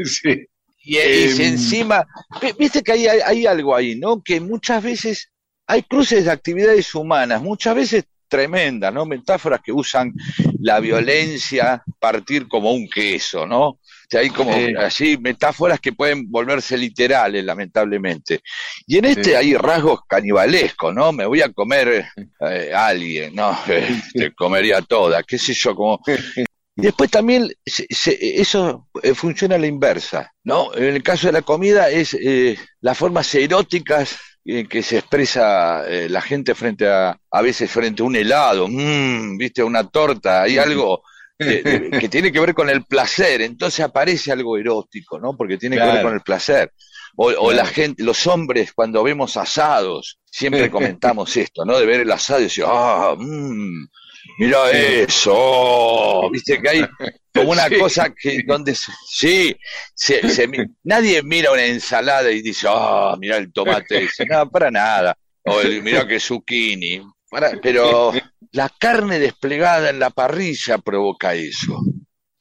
[0.04, 0.46] Sí.
[0.84, 1.40] y, Em.
[1.40, 2.06] encima,
[2.40, 4.22] vi- viste que hay, hay algo ahí, ¿no?
[4.22, 5.30] Que muchas veces
[5.68, 9.06] hay cruces de actividades humanas, muchas veces tremendas, ¿no?
[9.06, 10.12] Metáforas que usan
[10.60, 13.68] la violencia partir como un queso, ¿no?
[13.68, 14.74] O sea, hay como Sí.
[14.78, 18.40] así metáforas que pueden volverse literales, lamentablemente.
[18.86, 21.12] Y en este hay rasgos canibalescos, ¿no?
[21.12, 22.06] Me voy a comer
[22.50, 23.56] eh, a alguien, ¿no?
[24.14, 26.00] Te comería toda, qué sé yo, como
[26.76, 30.72] Y después también se- se- eso eh, funciona a la inversa, ¿no?
[30.74, 34.16] En el caso de la comida es eh, las formas eróticas
[34.56, 38.66] en que se expresa eh, la gente frente a, a veces frente a un helado,
[38.68, 41.02] mm, viste, una torta, hay algo
[41.38, 45.36] de- de- que tiene que ver con el placer, entonces aparece algo erótico, ¿no?
[45.36, 46.72] Porque tiene que ver con el placer.
[47.16, 51.78] O, o la gente, los hombres cuando vemos asados, siempre comentamos esto, ¿no?
[51.78, 53.86] De ver el asado y decir, ah, mmm,
[54.38, 56.84] mira eso, oh", viste que hay
[57.34, 57.78] como una Sí.
[57.78, 59.56] cosa que donde se- sí,
[59.94, 60.20] se-
[60.84, 64.26] nadie mira una ensalada y dice, ah, mira el tomate, ese".
[64.26, 67.00] no, para nada, o el, mira que zucchini,
[67.30, 68.12] para- pero
[68.52, 71.80] la carne desplegada en la parrilla provoca eso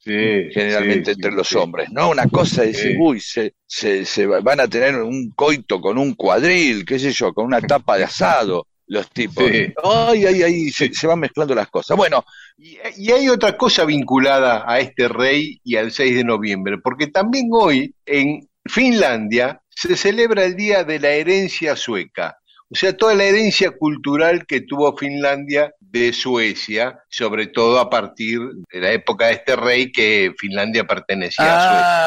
[0.00, 2.08] Sí, generalmente sí, entre sí, los hombres, ¿no?
[2.10, 5.98] Una cosa es decir, uy, se, se, se va- van a tener un coito con
[5.98, 9.44] un cuadril, qué sé yo, con una tapa de asado, los tipos.
[9.50, 9.72] Sí.
[9.84, 11.96] Ay, ay, ay, se, se van mezclando las cosas.
[11.96, 12.24] Bueno,
[12.56, 17.06] Y, y hay otra cosa vinculada a este rey y al 6 de noviembre, porque
[17.06, 22.36] también hoy en Finlandia se celebra el Día de la Herencia Sueca.
[22.70, 28.40] O sea, toda la herencia cultural que tuvo Finlandia de Suecia, sobre todo a partir
[28.70, 32.02] de la época de este rey que Finlandia pertenecía a Suecia.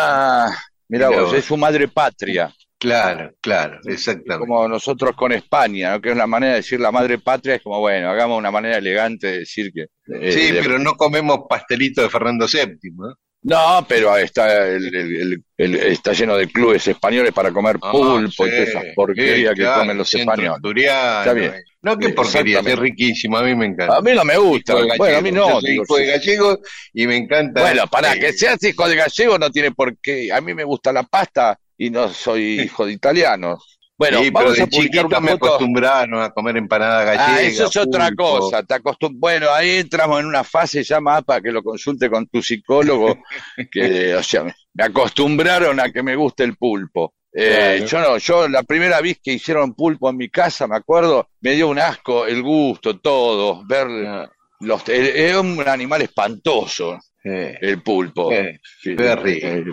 [0.46, 0.58] ah,
[0.88, 1.34] mira Mira vos, vos.
[1.34, 4.40] es su madre patria, Claro, claro, exactamente.
[4.40, 6.02] como nosotros con España, ¿no?
[6.02, 8.78] que es la manera de decir la madre patria, es como, bueno, hagamos una manera
[8.80, 9.82] elegante de decir que...
[10.20, 12.92] eh, Sí, de- pero no comemos pastelito de Fernando VII.
[12.96, 13.14] ¿no?
[13.44, 17.92] No, pero está, el- el- el- el- está lleno de clubes españoles para comer Ah,
[17.92, 20.60] pulpo y sí, todas esas porquerías que comen los españoles.
[20.64, 21.54] Está bien.
[21.54, 21.64] eh.
[21.84, 23.98] No, qué porquería, es riquísimo, a mí me encanta.
[23.98, 24.76] A mí no me gusta.
[24.98, 25.50] Bueno, a mí no.
[25.50, 26.60] yo soy digo, hijo de gallego
[26.94, 27.62] y me encanta.
[27.62, 30.32] Bueno, para que seas hijo de gallego no tiene por qué.
[30.32, 33.58] A mí me gusta la pasta y no soy hijo de italiano.
[33.98, 35.46] Bueno, sí, pero de a publicar chiquito una me foto.
[35.46, 37.36] acostumbraron a comer empanada gallega.
[37.36, 38.64] Ah, eso es otra cosa.
[38.64, 42.26] Te acostum- Bueno, ahí entramos en una fase ya más para que lo consulte con
[42.28, 43.16] tu psicólogo,
[43.72, 47.14] que, o sea, me acostumbraron a que me guste el pulpo.
[47.34, 47.86] Eh, Claro.
[47.86, 51.52] Yo no, yo la primera vez que hicieron pulpo en mi casa, me acuerdo, me
[51.54, 54.30] dio un asco el gusto, todo, ver Ah,
[54.60, 58.32] los, es un animal espantoso, eh, el pulpo.
[58.32, 58.96] eh, Sí,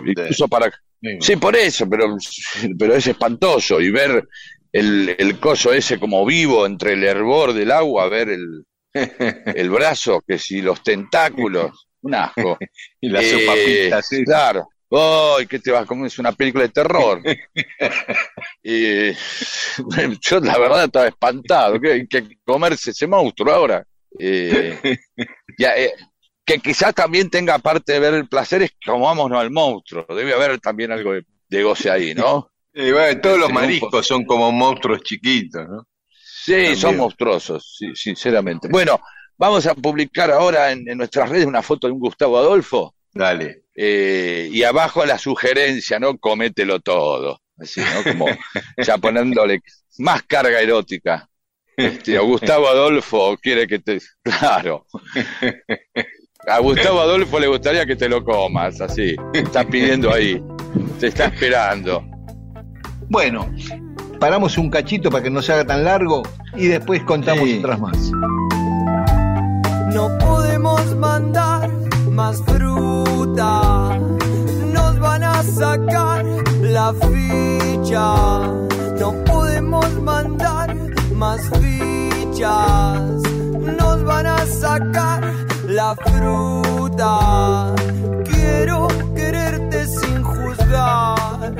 [0.05, 0.71] incluso para
[1.19, 1.35] sí.
[1.35, 2.15] Por eso, pero,
[2.77, 3.79] pero es espantoso.
[3.81, 4.27] Y ver
[4.71, 10.21] el, el coso ese como vivo entre el hervor del agua, ver el, el brazo,
[10.27, 12.57] que si los tentáculos, un asco.
[13.01, 14.23] y las Eh, sí.
[14.23, 14.67] Claro.
[14.91, 16.07] ¡Ay, qué te vas a comer!
[16.07, 17.21] Es una película de terror.
[18.61, 19.15] Eh,
[20.21, 21.79] yo la verdad estaba espantado.
[21.79, 23.83] ¿Qué hay que comerse ese monstruo ahora?
[24.19, 24.97] Eh,
[25.57, 25.93] ya, eh,
[26.49, 30.05] que quizás también tenga parte de ver el placer es que comámonos al monstruo.
[30.09, 32.51] Debe haber también algo de, de goce ahí, ¿no?
[32.73, 35.87] Bueno, todos los mariscos son como monstruos chiquitos, ¿no?
[36.09, 36.75] Sí, También.
[36.75, 38.67] son monstruosos, sí, sinceramente.
[38.69, 38.99] Bueno,
[39.37, 43.63] vamos a publicar ahora en, en nuestras redes una foto de un Gustavo Adolfo Dale.
[43.75, 46.17] eh, y abajo la sugerencia, ¿no?
[46.17, 47.41] Comételo todo.
[47.57, 48.03] Así, ¿no?
[48.03, 48.25] Como
[48.77, 49.61] ya poniéndole
[49.97, 51.27] más carga erótica.
[51.75, 53.99] Este, o Gustavo Adolfo quiere que te.
[54.23, 54.85] Claro.
[56.47, 59.15] A Gustavo Adolfo le gustaría que te lo comas, así.
[59.33, 60.41] Está pidiendo ahí.
[60.99, 62.03] Te está esperando.
[63.09, 63.47] Bueno,
[64.19, 66.23] paramos un cachito para que no se haga tan largo
[66.55, 67.59] y después contamos Sí.
[67.59, 68.11] otras más.
[69.93, 71.69] No podemos mandar
[72.09, 73.97] más fruta.
[74.73, 76.25] Nos van a sacar
[76.61, 78.47] la ficha.
[78.99, 80.75] No podemos mandar
[81.15, 83.21] más fichas.
[83.77, 85.33] Nos van a sacar
[85.79, 87.73] la fruta.
[88.29, 91.51] Quiero quererte sin juzgar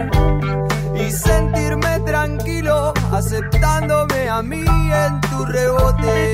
[1.04, 4.66] y sentirme tranquilo aceptándome a mí
[5.04, 6.34] en tu rebote.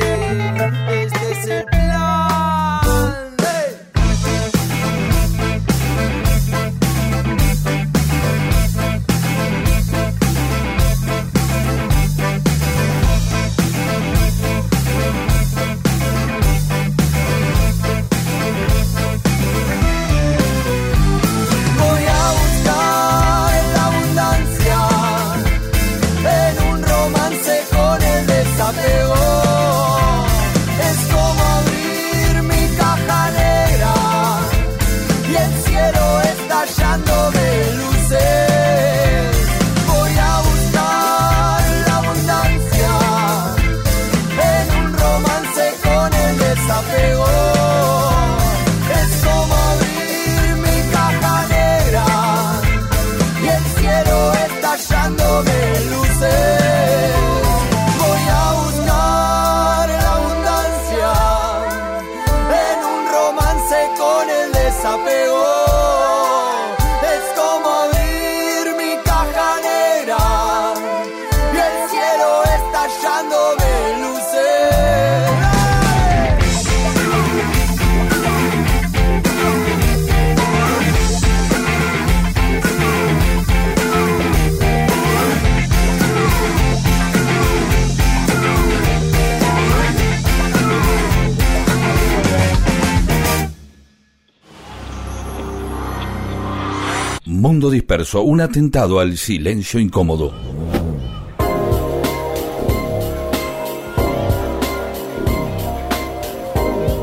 [97.47, 100.34] Mundo disperso, un atentado al silencio incómodo.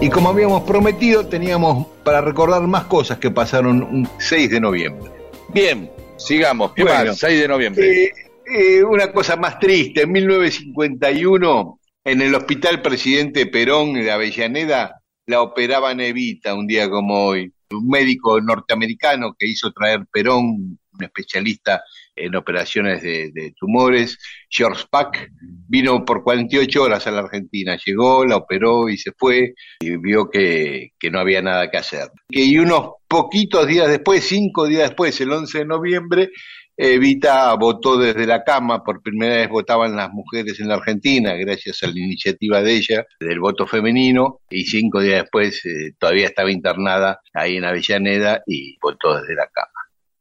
[0.01, 5.12] Y como habíamos prometido, teníamos para recordar más cosas que pasaron un 6 de noviembre.
[5.55, 6.73] Bien, sigamos.
[6.73, 7.19] ¿Qué Bueno, más?
[7.19, 8.05] 6 de noviembre.
[8.06, 8.12] Eh,
[8.52, 15.40] eh, una cosa más triste, en 1951, en el Hospital Presidente Perón de Avellaneda, la
[15.40, 17.52] operaban Evita un día como hoy.
[17.74, 21.82] Un médico norteamericano que hizo traer Perón, un especialista
[22.15, 24.19] en operaciones de, tumores,
[24.51, 25.31] George Pack,
[25.69, 27.78] vino por 48 horas a la Argentina.
[27.85, 32.11] Llegó, la operó y se fue y vio que, que no había nada que hacer.
[32.28, 36.31] Que- Y unos poquitos días después, cinco días después, el 11 de noviembre,
[36.85, 41.81] Evita votó desde la cama, por primera vez votaban las mujeres en la Argentina, gracias
[41.85, 46.51] a la iniciativa de ella, del voto femenino, y cinco días después eh, todavía estaba
[46.51, 49.69] internada ahí en Avellaneda y votó desde la cama.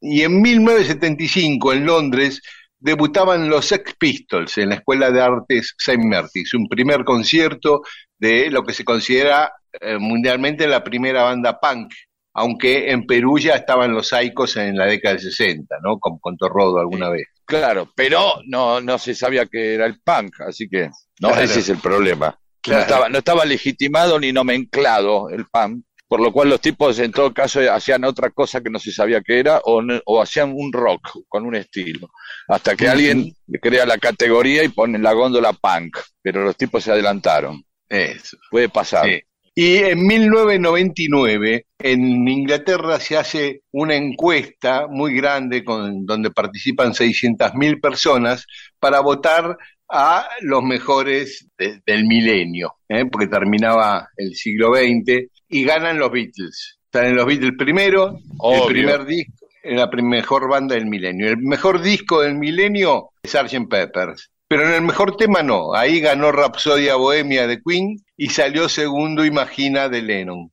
[0.01, 2.43] Y en 1975, en Londres,
[2.77, 6.05] debutaban los Sex Pistols en la Escuela de Artes St.
[6.05, 7.81] Martin's, un primer concierto
[8.19, 11.91] de lo que se considera eh, mundialmente la primera banda punk,
[12.33, 15.99] aunque en Perú ya estaban los Saicos en la década del 60, ¿no?
[15.99, 17.27] Con, con Torrodo alguna vez.
[17.45, 20.89] Claro, pero no, no se sabía que era el punk, así que
[21.19, 21.41] no, Claro.
[21.41, 22.37] ese es el problema.
[22.61, 22.77] Claro.
[22.79, 27.11] No, estaba, no estaba legitimado ni nomenclado el punk, por lo cual los tipos en
[27.11, 30.71] todo caso hacían otra cosa que no se sabía que era o, o hacían un
[30.71, 32.09] rock con un estilo,
[32.47, 36.83] hasta que alguien crea la categoría y pone en la góndola punk, pero los tipos
[36.83, 37.63] se adelantaron.
[37.89, 38.37] Eso.
[38.49, 39.05] Puede pasar.
[39.05, 39.21] Sí.
[39.53, 47.81] Y en 1999 en Inglaterra se hace una encuesta muy grande con, donde participan 600.000
[47.81, 48.45] personas
[48.79, 49.57] para votar
[49.89, 53.05] a los mejores de- del milenio, ¿eh?
[53.11, 56.79] porque terminaba el siglo XX y ganan los Beatles.
[56.85, 58.63] Están en los Beatles primero, Obvio.
[58.67, 59.33] el primer disco,
[59.63, 61.27] en la mejor banda del milenio.
[61.27, 63.67] El mejor disco del milenio es Sgt.
[63.69, 64.30] Peppers.
[64.51, 65.73] Pero en el mejor tema no.
[65.73, 70.51] Ahí ganó Rapsodia Bohemia de Queen y salió segundo Imagina de Lennon.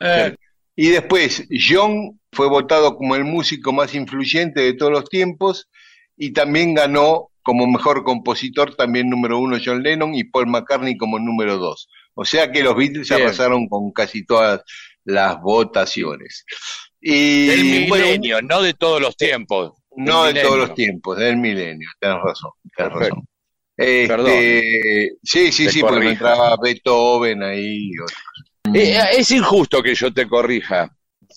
[0.00, 0.34] Eh,
[0.76, 5.70] Y después, John fue votado como el músico más influyente de todos los tiempos
[6.14, 11.18] y también ganó como mejor compositor, también número uno John Lennon y Paul McCartney como
[11.18, 11.88] número dos.
[12.12, 13.22] O sea que los Beatles Bien.
[13.22, 14.60] arrasaron con casi todas
[15.04, 16.44] las votaciones.
[17.00, 19.72] Y del bueno, milenio, no de todos los tiempos.
[19.96, 23.26] no de todos los tiempos, del milenio, tenés razón, tenés razón.
[23.78, 24.32] Este, Perdón.
[25.22, 26.10] sí, sí, Te sí, porque corrijo.
[26.12, 27.90] entraba Beethoven ahí.
[28.02, 28.18] otros.
[28.74, 30.90] Eh, es injusto que yo te corrija.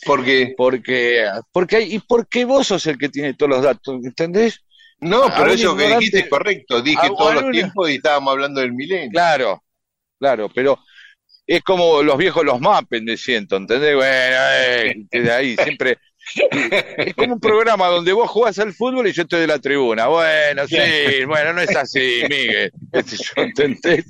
[0.05, 4.59] Porque, Porque, porque hay, y porque vos sos el que tiene todos los datos, ¿entendés?
[4.99, 8.73] no, pero eso que dijiste es correcto, dije todos los tiempos y estábamos hablando del
[8.73, 9.11] milenio.
[9.11, 9.63] Claro,
[10.19, 10.79] claro, pero
[11.45, 13.95] es como los viejos los mapen de ciento, ¿entendés?
[13.95, 15.97] Bueno, eh, desde ahí siempre.
[16.97, 20.07] Es como un programa donde vos jugás al fútbol y yo estoy de la tribuna.
[20.07, 22.71] Bueno, sí, bueno, no es así, Miguel.
[23.05, 24.05] Sé yo, ¿entendés?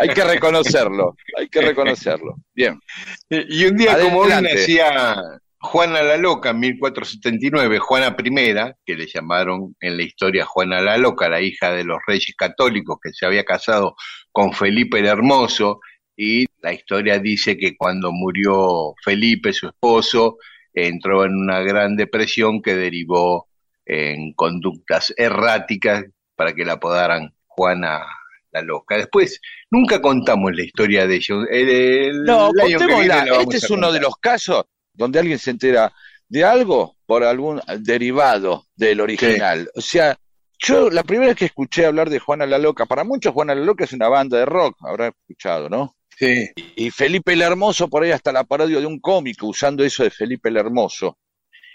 [0.00, 2.36] Hay que reconocerlo, hay que reconocerlo.
[2.54, 2.80] Bien.
[3.28, 5.22] Y un día como hoy nacía
[5.58, 10.96] Juana la Loca en 1479, Juana I, que le llamaron en la historia Juana la
[10.96, 13.96] Loca, la hija de los reyes católicos que se había casado
[14.32, 15.80] con Felipe el Hermoso,
[16.16, 20.38] y la historia dice que cuando murió Felipe, su esposo,
[20.76, 23.48] entró en una gran depresión que derivó
[23.84, 26.04] en conductas erráticas
[26.36, 28.04] para que la apodaran Juana
[28.52, 28.96] la Loca.
[28.96, 29.40] Después,
[29.70, 31.46] nunca contamos la historia de ellos.
[31.50, 33.24] El- el No, contémosla.
[33.42, 35.92] Este es uno de los casos donde alguien se entera
[36.28, 39.70] de algo por algún derivado del original.
[39.74, 40.16] O sea,
[40.58, 43.64] yo la primera vez que escuché hablar de Juana la Loca, para muchos Juana la
[43.64, 45.95] Loca es una banda de rock, habrá escuchado, ¿no?
[46.18, 46.48] Sí.
[46.76, 50.10] Y Felipe el Hermoso, por ahí hasta la parodia de un cómico usando eso de
[50.10, 51.18] Felipe el Hermoso.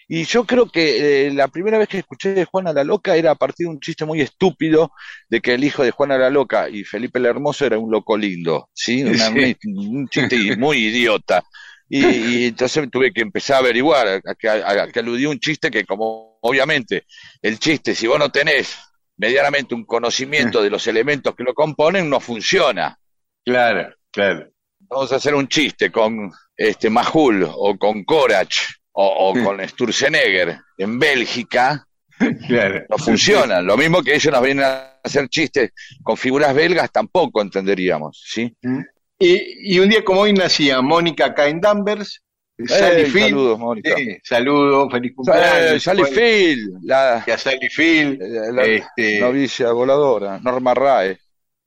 [0.08, 3.32] Y yo creo que eh, la primera vez que escuché de Juana la Loca era
[3.32, 4.92] a partir de un chiste muy estúpido
[5.30, 8.18] de que el hijo de Juana la Loca y Felipe el Hermoso era un loco
[8.18, 9.04] lindo, ¿sí?
[9.04, 9.56] Una- Sí.
[9.68, 11.44] un, un chiste muy idiota.
[11.88, 15.40] Y, y entonces tuve que empezar a averiguar, a, que, a- a que aludía un
[15.40, 17.06] chiste que como obviamente
[17.42, 18.78] el chiste, si vos no tenés
[19.18, 22.98] medianamente un conocimiento de los elementos que lo componen, no funciona.
[23.46, 24.48] Claro, claro.
[24.80, 28.56] vamos a hacer un chiste con este Majul o con Korach
[28.94, 31.86] o, o con Sturzenegger en Bélgica,
[32.48, 32.84] Claro.
[32.88, 33.66] no funcionan.
[33.66, 35.72] Lo mismo que ellos nos vienen a hacer chistes
[36.04, 38.56] con figuras belgas, tampoco entenderíamos, ¿sí?
[39.18, 42.22] Y, y un día como hoy nacía Mónica Cain Danvers,
[42.64, 43.26] Sally Eh, Field.
[43.30, 43.96] saludos, Mónica.
[43.98, 45.84] Sí, saludos, feliz Eh, cumpleaños.
[45.84, 48.22] Sally Bueno, Field, la, y a Sally Field.
[48.22, 51.18] la- la este, novicia voladora, Norma Rae.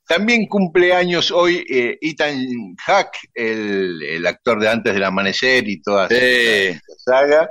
[0.07, 2.37] También cumpleaños hoy eh, Ethan
[2.85, 6.15] Hack, el, el actor de Antes del Amanecer y toda Sí.
[6.17, 7.51] esa saga.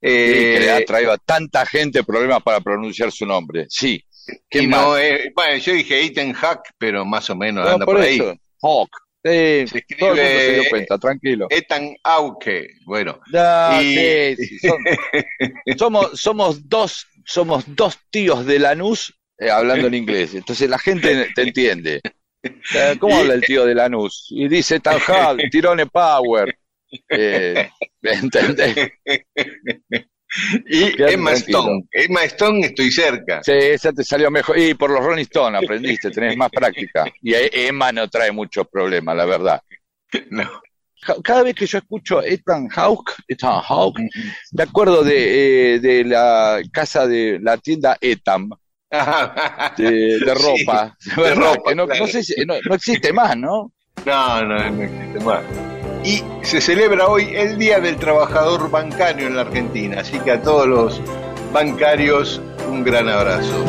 [0.00, 3.66] Sí, que le Eh, ha traído a tanta gente problemas para pronunciar su nombre.
[3.68, 4.04] Sí.
[4.50, 4.80] ¿Qué y más?
[4.82, 8.04] no, eh, bueno, yo dije Ethan Hack, pero más o menos No, anda por, por
[8.04, 8.16] ahí.
[8.16, 8.34] eso.
[8.62, 8.90] Hawk.
[9.24, 11.46] Sí, Se escribe- todo el mundo se dio cuenta, tranquilo.
[11.50, 13.20] Ethan Auke, bueno.
[13.32, 14.84] No, y- sí, sí, son-
[15.78, 20.34] somos, somos dos, somos dos tíos de Lanús eh, hablando en inglés.
[20.34, 22.00] Entonces la gente te entiende.
[22.42, 24.26] Eh, ¿Cómo habla el tío de Lanús?
[24.30, 26.56] Y dice Tanjal, Tirone Power.
[27.08, 27.70] Eh,
[28.02, 28.92] ¿Entendés?
[30.66, 31.32] Y Emma.
[31.32, 31.84] Stone.
[31.90, 33.42] Emma Stone, estoy cerca.
[33.42, 34.58] Sí, esa te salió mejor.
[34.58, 37.04] Y por los Rolling Stones aprendiste, tenés más práctica.
[37.20, 39.62] Y Emma no trae muchos problemas, la verdad.
[40.30, 40.46] No.
[41.24, 44.02] Cada vez que yo escucho Ethan Hawke, Ethan Hawke,
[44.52, 48.50] me acuerdo de, eh, de la casa de la tienda Etam,
[49.78, 50.24] de, de Sí,
[50.66, 52.00] ropa, de ropa, que no, claro.
[52.04, 53.72] no sé si- no- no existe más, ¿no?
[54.04, 55.40] No, no, no existe más.
[56.04, 60.42] Y se celebra hoy el Día del Trabajador Bancario en la Argentina, así que a
[60.42, 61.00] todos los
[61.52, 63.64] bancarios un gran abrazo.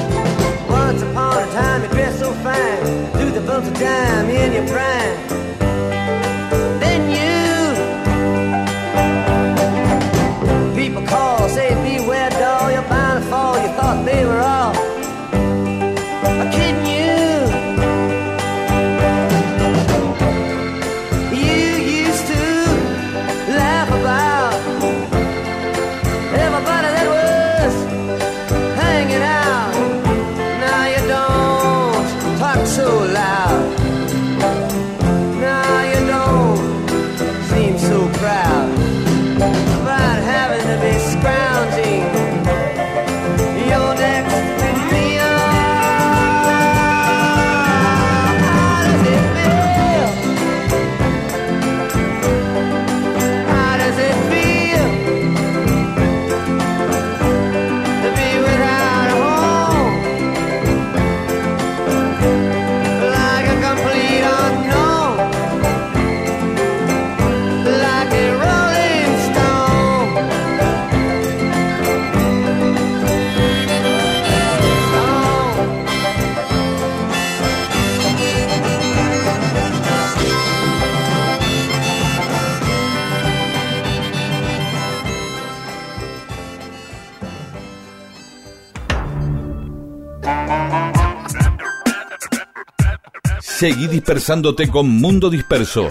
[93.63, 95.87] Seguí dispersándote con Mundo Disperso.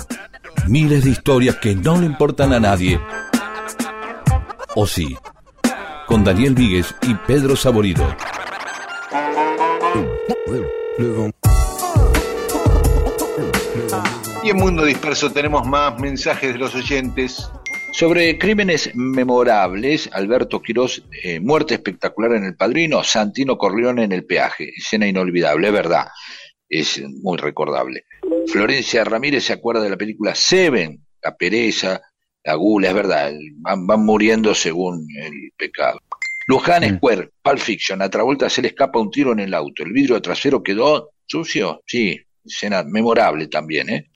[0.69, 3.01] Miles de historias que no le importan a nadie.
[4.75, 5.17] O sí.
[6.07, 8.15] Con Daniel Víguez y Pedro Saborido.
[14.45, 17.49] Y en Mundo Disperso tenemos más mensajes de los oyentes.
[17.93, 24.27] Sobre crímenes memorables, Alberto Quirós, eh, muerte espectacular en El Padrino, Santino Corleone en el
[24.27, 26.09] peaje, escena inolvidable, es verdad,
[26.73, 28.07] es muy recordable.
[28.47, 32.01] Florencia Ramírez se acuerda de la película Seven, la pereza,
[32.43, 36.01] la gula, es verdad, van, van muriendo según el pecado.
[36.49, 39.93] Luján Square, Pulp Fiction, a Travolta se le escapa un tiro en el auto, el
[39.93, 44.09] vidrio trasero quedó sucio, sí, escena memorable también, ¿eh?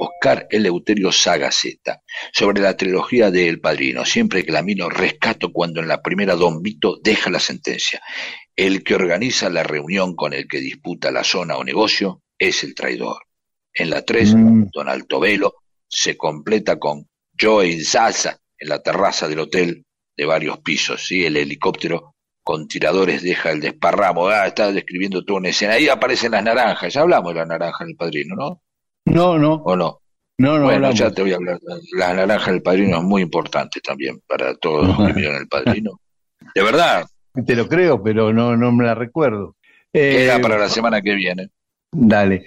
[0.00, 2.02] Oscar Eleuterio Sagaceta,
[2.32, 4.06] sobre la trilogía de El Padrino.
[4.06, 8.00] Siempre que la miro, rescato cuando en la primera Don Vito deja la sentencia.
[8.60, 12.74] El que organiza la reunión con el que disputa la zona o negocio es el
[12.74, 13.16] traidor.
[13.72, 14.34] En la 3,
[14.70, 15.54] Don Altovelo
[15.88, 17.08] se completa con
[17.40, 21.06] Joe Zaza en la terraza del hotel de varios pisos.
[21.06, 21.24] ¿sí?
[21.24, 24.28] El helicóptero con tiradores deja el desparramo.
[24.28, 25.72] Ah, está describiendo toda una escena.
[25.72, 26.92] Ahí aparecen las naranjas.
[26.92, 28.62] Ya hablamos de las naranjas en El Padrino, ¿no?
[29.06, 30.02] No, no, ¿O no?
[30.36, 30.64] no, no.
[30.64, 30.98] bueno, hablamos.
[30.98, 31.58] ya te voy a hablar.
[31.92, 35.98] La naranja del padrino es muy importante también para todos los que miran el padrino.
[36.54, 37.06] De verdad,
[37.46, 39.56] Te lo creo, pero no, no me la recuerdo.
[39.92, 41.48] Eh, queda para la semana que viene.
[41.92, 42.44] Dale.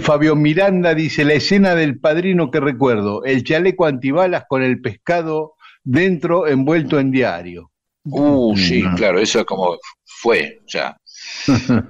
[0.00, 5.54] Fabio Miranda dice, la escena del padrino que recuerdo, el chaleco antibalas con el pescado
[5.84, 7.70] dentro envuelto en diario.
[8.04, 8.94] Uh, sí, Mm.
[8.96, 10.96] claro, eso es como fue, sea,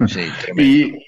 [0.06, 0.62] sí, tremendo.
[0.62, 1.06] Y,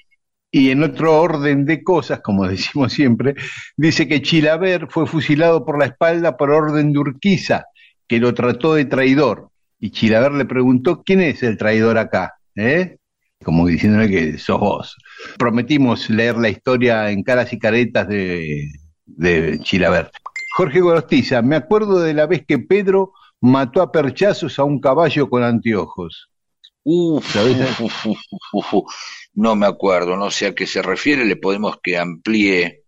[0.55, 3.33] Y en otro orden de cosas, como decimos siempre,
[3.75, 7.65] dice que Chilaver fue fusilado por la espalda por orden de Urquiza,
[8.07, 9.49] que lo trató de traidor.
[9.83, 12.35] Y Chilaver le preguntó, ¿quién es el traidor acá?
[12.55, 12.95] ¿Eh?
[13.43, 14.95] Como diciéndole que sos vos.
[15.37, 18.69] Prometimos leer la historia en caras y caretas de,
[19.05, 20.09] de Chilaver.
[20.55, 23.11] Jorge Gorostiza, me acuerdo de la vez que Pedro
[23.41, 26.29] mató a perchazos a un caballo con anteojos.
[26.85, 28.19] Uf, uf, uf, uf,
[28.53, 28.93] uf, uf.
[29.33, 32.83] no me acuerdo, no sé a qué se refiere, le podemos que amplíe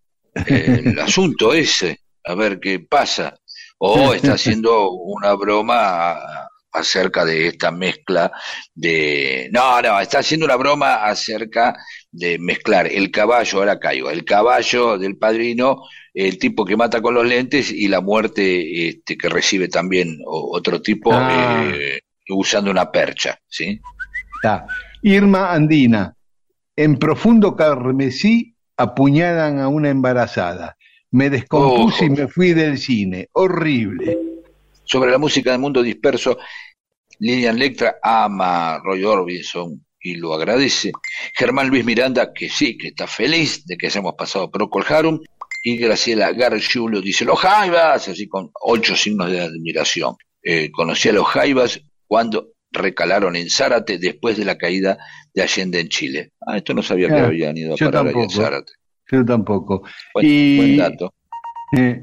[0.46, 3.36] eh, el asunto ese, a ver qué pasa.
[3.76, 6.45] O está haciendo una broma a-
[6.76, 8.30] acerca de esta mezcla
[8.74, 9.48] de...
[9.52, 11.76] No, no, está haciendo una broma acerca
[12.10, 15.82] de mezclar el caballo, ahora caigo, el caballo del padrino,
[16.14, 20.80] el tipo que mata con los lentes y la muerte este, que recibe también otro
[20.80, 21.70] tipo Ah.
[21.74, 23.80] eh, usando una percha, ¿sí?
[24.36, 24.66] Está.
[25.02, 26.14] Irma Andina,
[26.74, 30.76] en profundo carmesí apuñalan a una embarazada.
[31.12, 33.28] Me descompuse y me fui del cine.
[33.32, 34.35] Horrible.
[34.86, 36.38] Sobre la música del mundo disperso,
[37.18, 40.92] Lilian Lectra ama a Roy Orbison y lo agradece.
[41.34, 45.20] Germán Luis Miranda, que sí, que está feliz de que hayamos pasado Procol Harum.
[45.62, 50.14] Y Graciela Gargiulo dice, los Jaivas, así con ocho signos de admiración.
[50.42, 54.96] Eh, conocí a los Jaivas cuando recalaron en Zárate después de la caída
[55.34, 56.32] de Allende en Chile.
[56.46, 58.30] Ah, esto no sabía que Ah, habían ido a parar ahí en.
[58.30, 58.72] Zárate.
[59.10, 59.82] Yo tampoco.
[60.14, 61.12] Buen, y buen dato.
[61.76, 62.00] eh,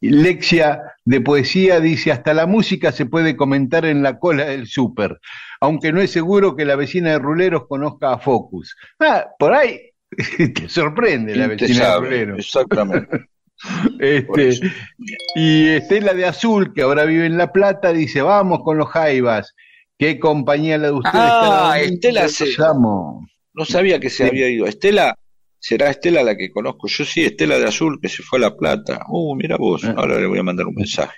[0.00, 5.18] Lexia de poesía dice, hasta la música se puede comentar en la cola del súper,
[5.60, 8.76] aunque no es seguro que la vecina de Ruleros conozca a Focus.
[9.00, 9.80] Ah, por ahí
[10.54, 11.98] te sorprende la ¿Quién te vecina de?
[12.00, 12.38] Ruleros.
[12.38, 13.26] Exactamente.
[13.98, 14.50] Este,
[15.34, 19.54] y Estela de Azul, que ahora vive en La Plata, dice, vamos con los Jaivas.
[19.98, 21.14] Qué compañía la de ustedes.
[21.14, 23.26] Ah, Estela se- amo.
[23.54, 24.66] No sabía que se había ido.
[24.66, 25.16] Estela,
[25.58, 26.88] será Estela la que conozco.
[26.88, 29.00] Yo sí, Estela de Azul, que se fue a La Plata.
[29.08, 29.84] Uh, mira vos.
[29.84, 29.94] Ah.
[29.96, 31.16] Ahora le voy a mandar un mensaje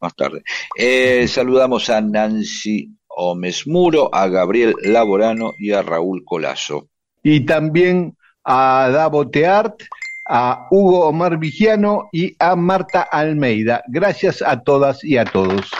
[0.00, 0.42] más tarde.
[0.76, 6.88] Eh, saludamos a Nancy Omesmuro, a Gabriel Laborano y a Raúl Colazo.
[7.22, 9.82] Y también a Davo Teart,
[10.28, 13.82] a Hugo Omar Vigiano y a Marta Almeida.
[13.88, 15.70] Gracias a todas y a todos.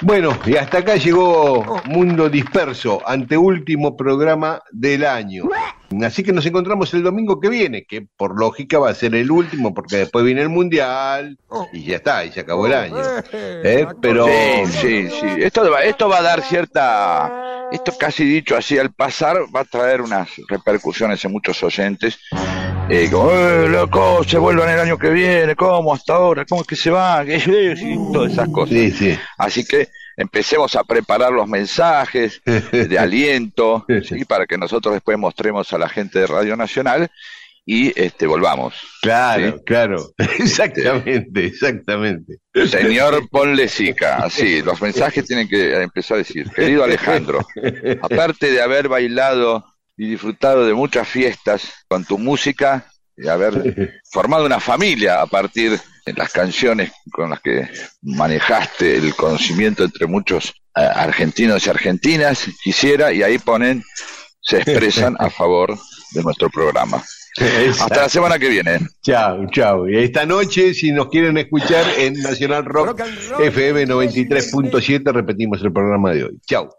[0.00, 5.44] Bueno, y hasta acá llegó Mundo Disperso, anteúltimo programa del año.
[6.02, 9.30] Así que nos encontramos el domingo que viene, que por lógica va a ser el
[9.30, 11.38] último, porque después viene el Mundial
[11.72, 12.96] y ya está, y se acabó el año.
[13.32, 13.86] ¿Eh?
[14.00, 15.26] Pero Sí, sí, sí.
[15.38, 17.68] Esto va, esto va a dar cierta.
[17.70, 22.18] Esto casi dicho así al pasar va a traer unas repercusiones en muchos oyentes.
[22.90, 26.44] Eh, como, eh, loco, se vuelvan el año que viene, ¿cómo hasta ahora?
[26.44, 27.26] ¿Cómo es que se van?
[27.30, 28.74] Y todas esas cosas.
[28.74, 29.18] sí, sí.
[29.38, 32.40] Así que empecemos a preparar los mensajes
[32.72, 34.24] de aliento Sí.
[34.26, 37.10] para que nosotros después mostremos a la gente de Radio Nacional
[37.66, 38.74] y este volvamos.
[39.00, 39.62] Claro, Sí.
[39.64, 40.10] claro.
[40.38, 42.36] Exactamente, exactamente.
[42.68, 47.40] Señor Ponle Sica, así, los mensajes tienen que empezar a decir, querido Alejandro,
[48.02, 49.64] aparte de haber bailado
[49.96, 55.78] y disfrutado de muchas fiestas con tu música, y haber formado una familia a partir
[56.04, 57.68] de las canciones con las que
[58.02, 63.84] manejaste el conocimiento entre muchos eh, argentinos y argentinas, quisiera, y ahí ponen,
[64.40, 65.78] se expresan a favor
[66.12, 67.02] de nuestro programa.
[67.80, 68.78] Hasta la semana que viene.
[69.02, 69.88] Chao, chao.
[69.88, 73.02] Y esta noche, si nos quieren escuchar en Nacional Rock
[73.40, 76.38] FM 93.7, repetimos el programa de hoy.
[76.46, 76.70] Chao.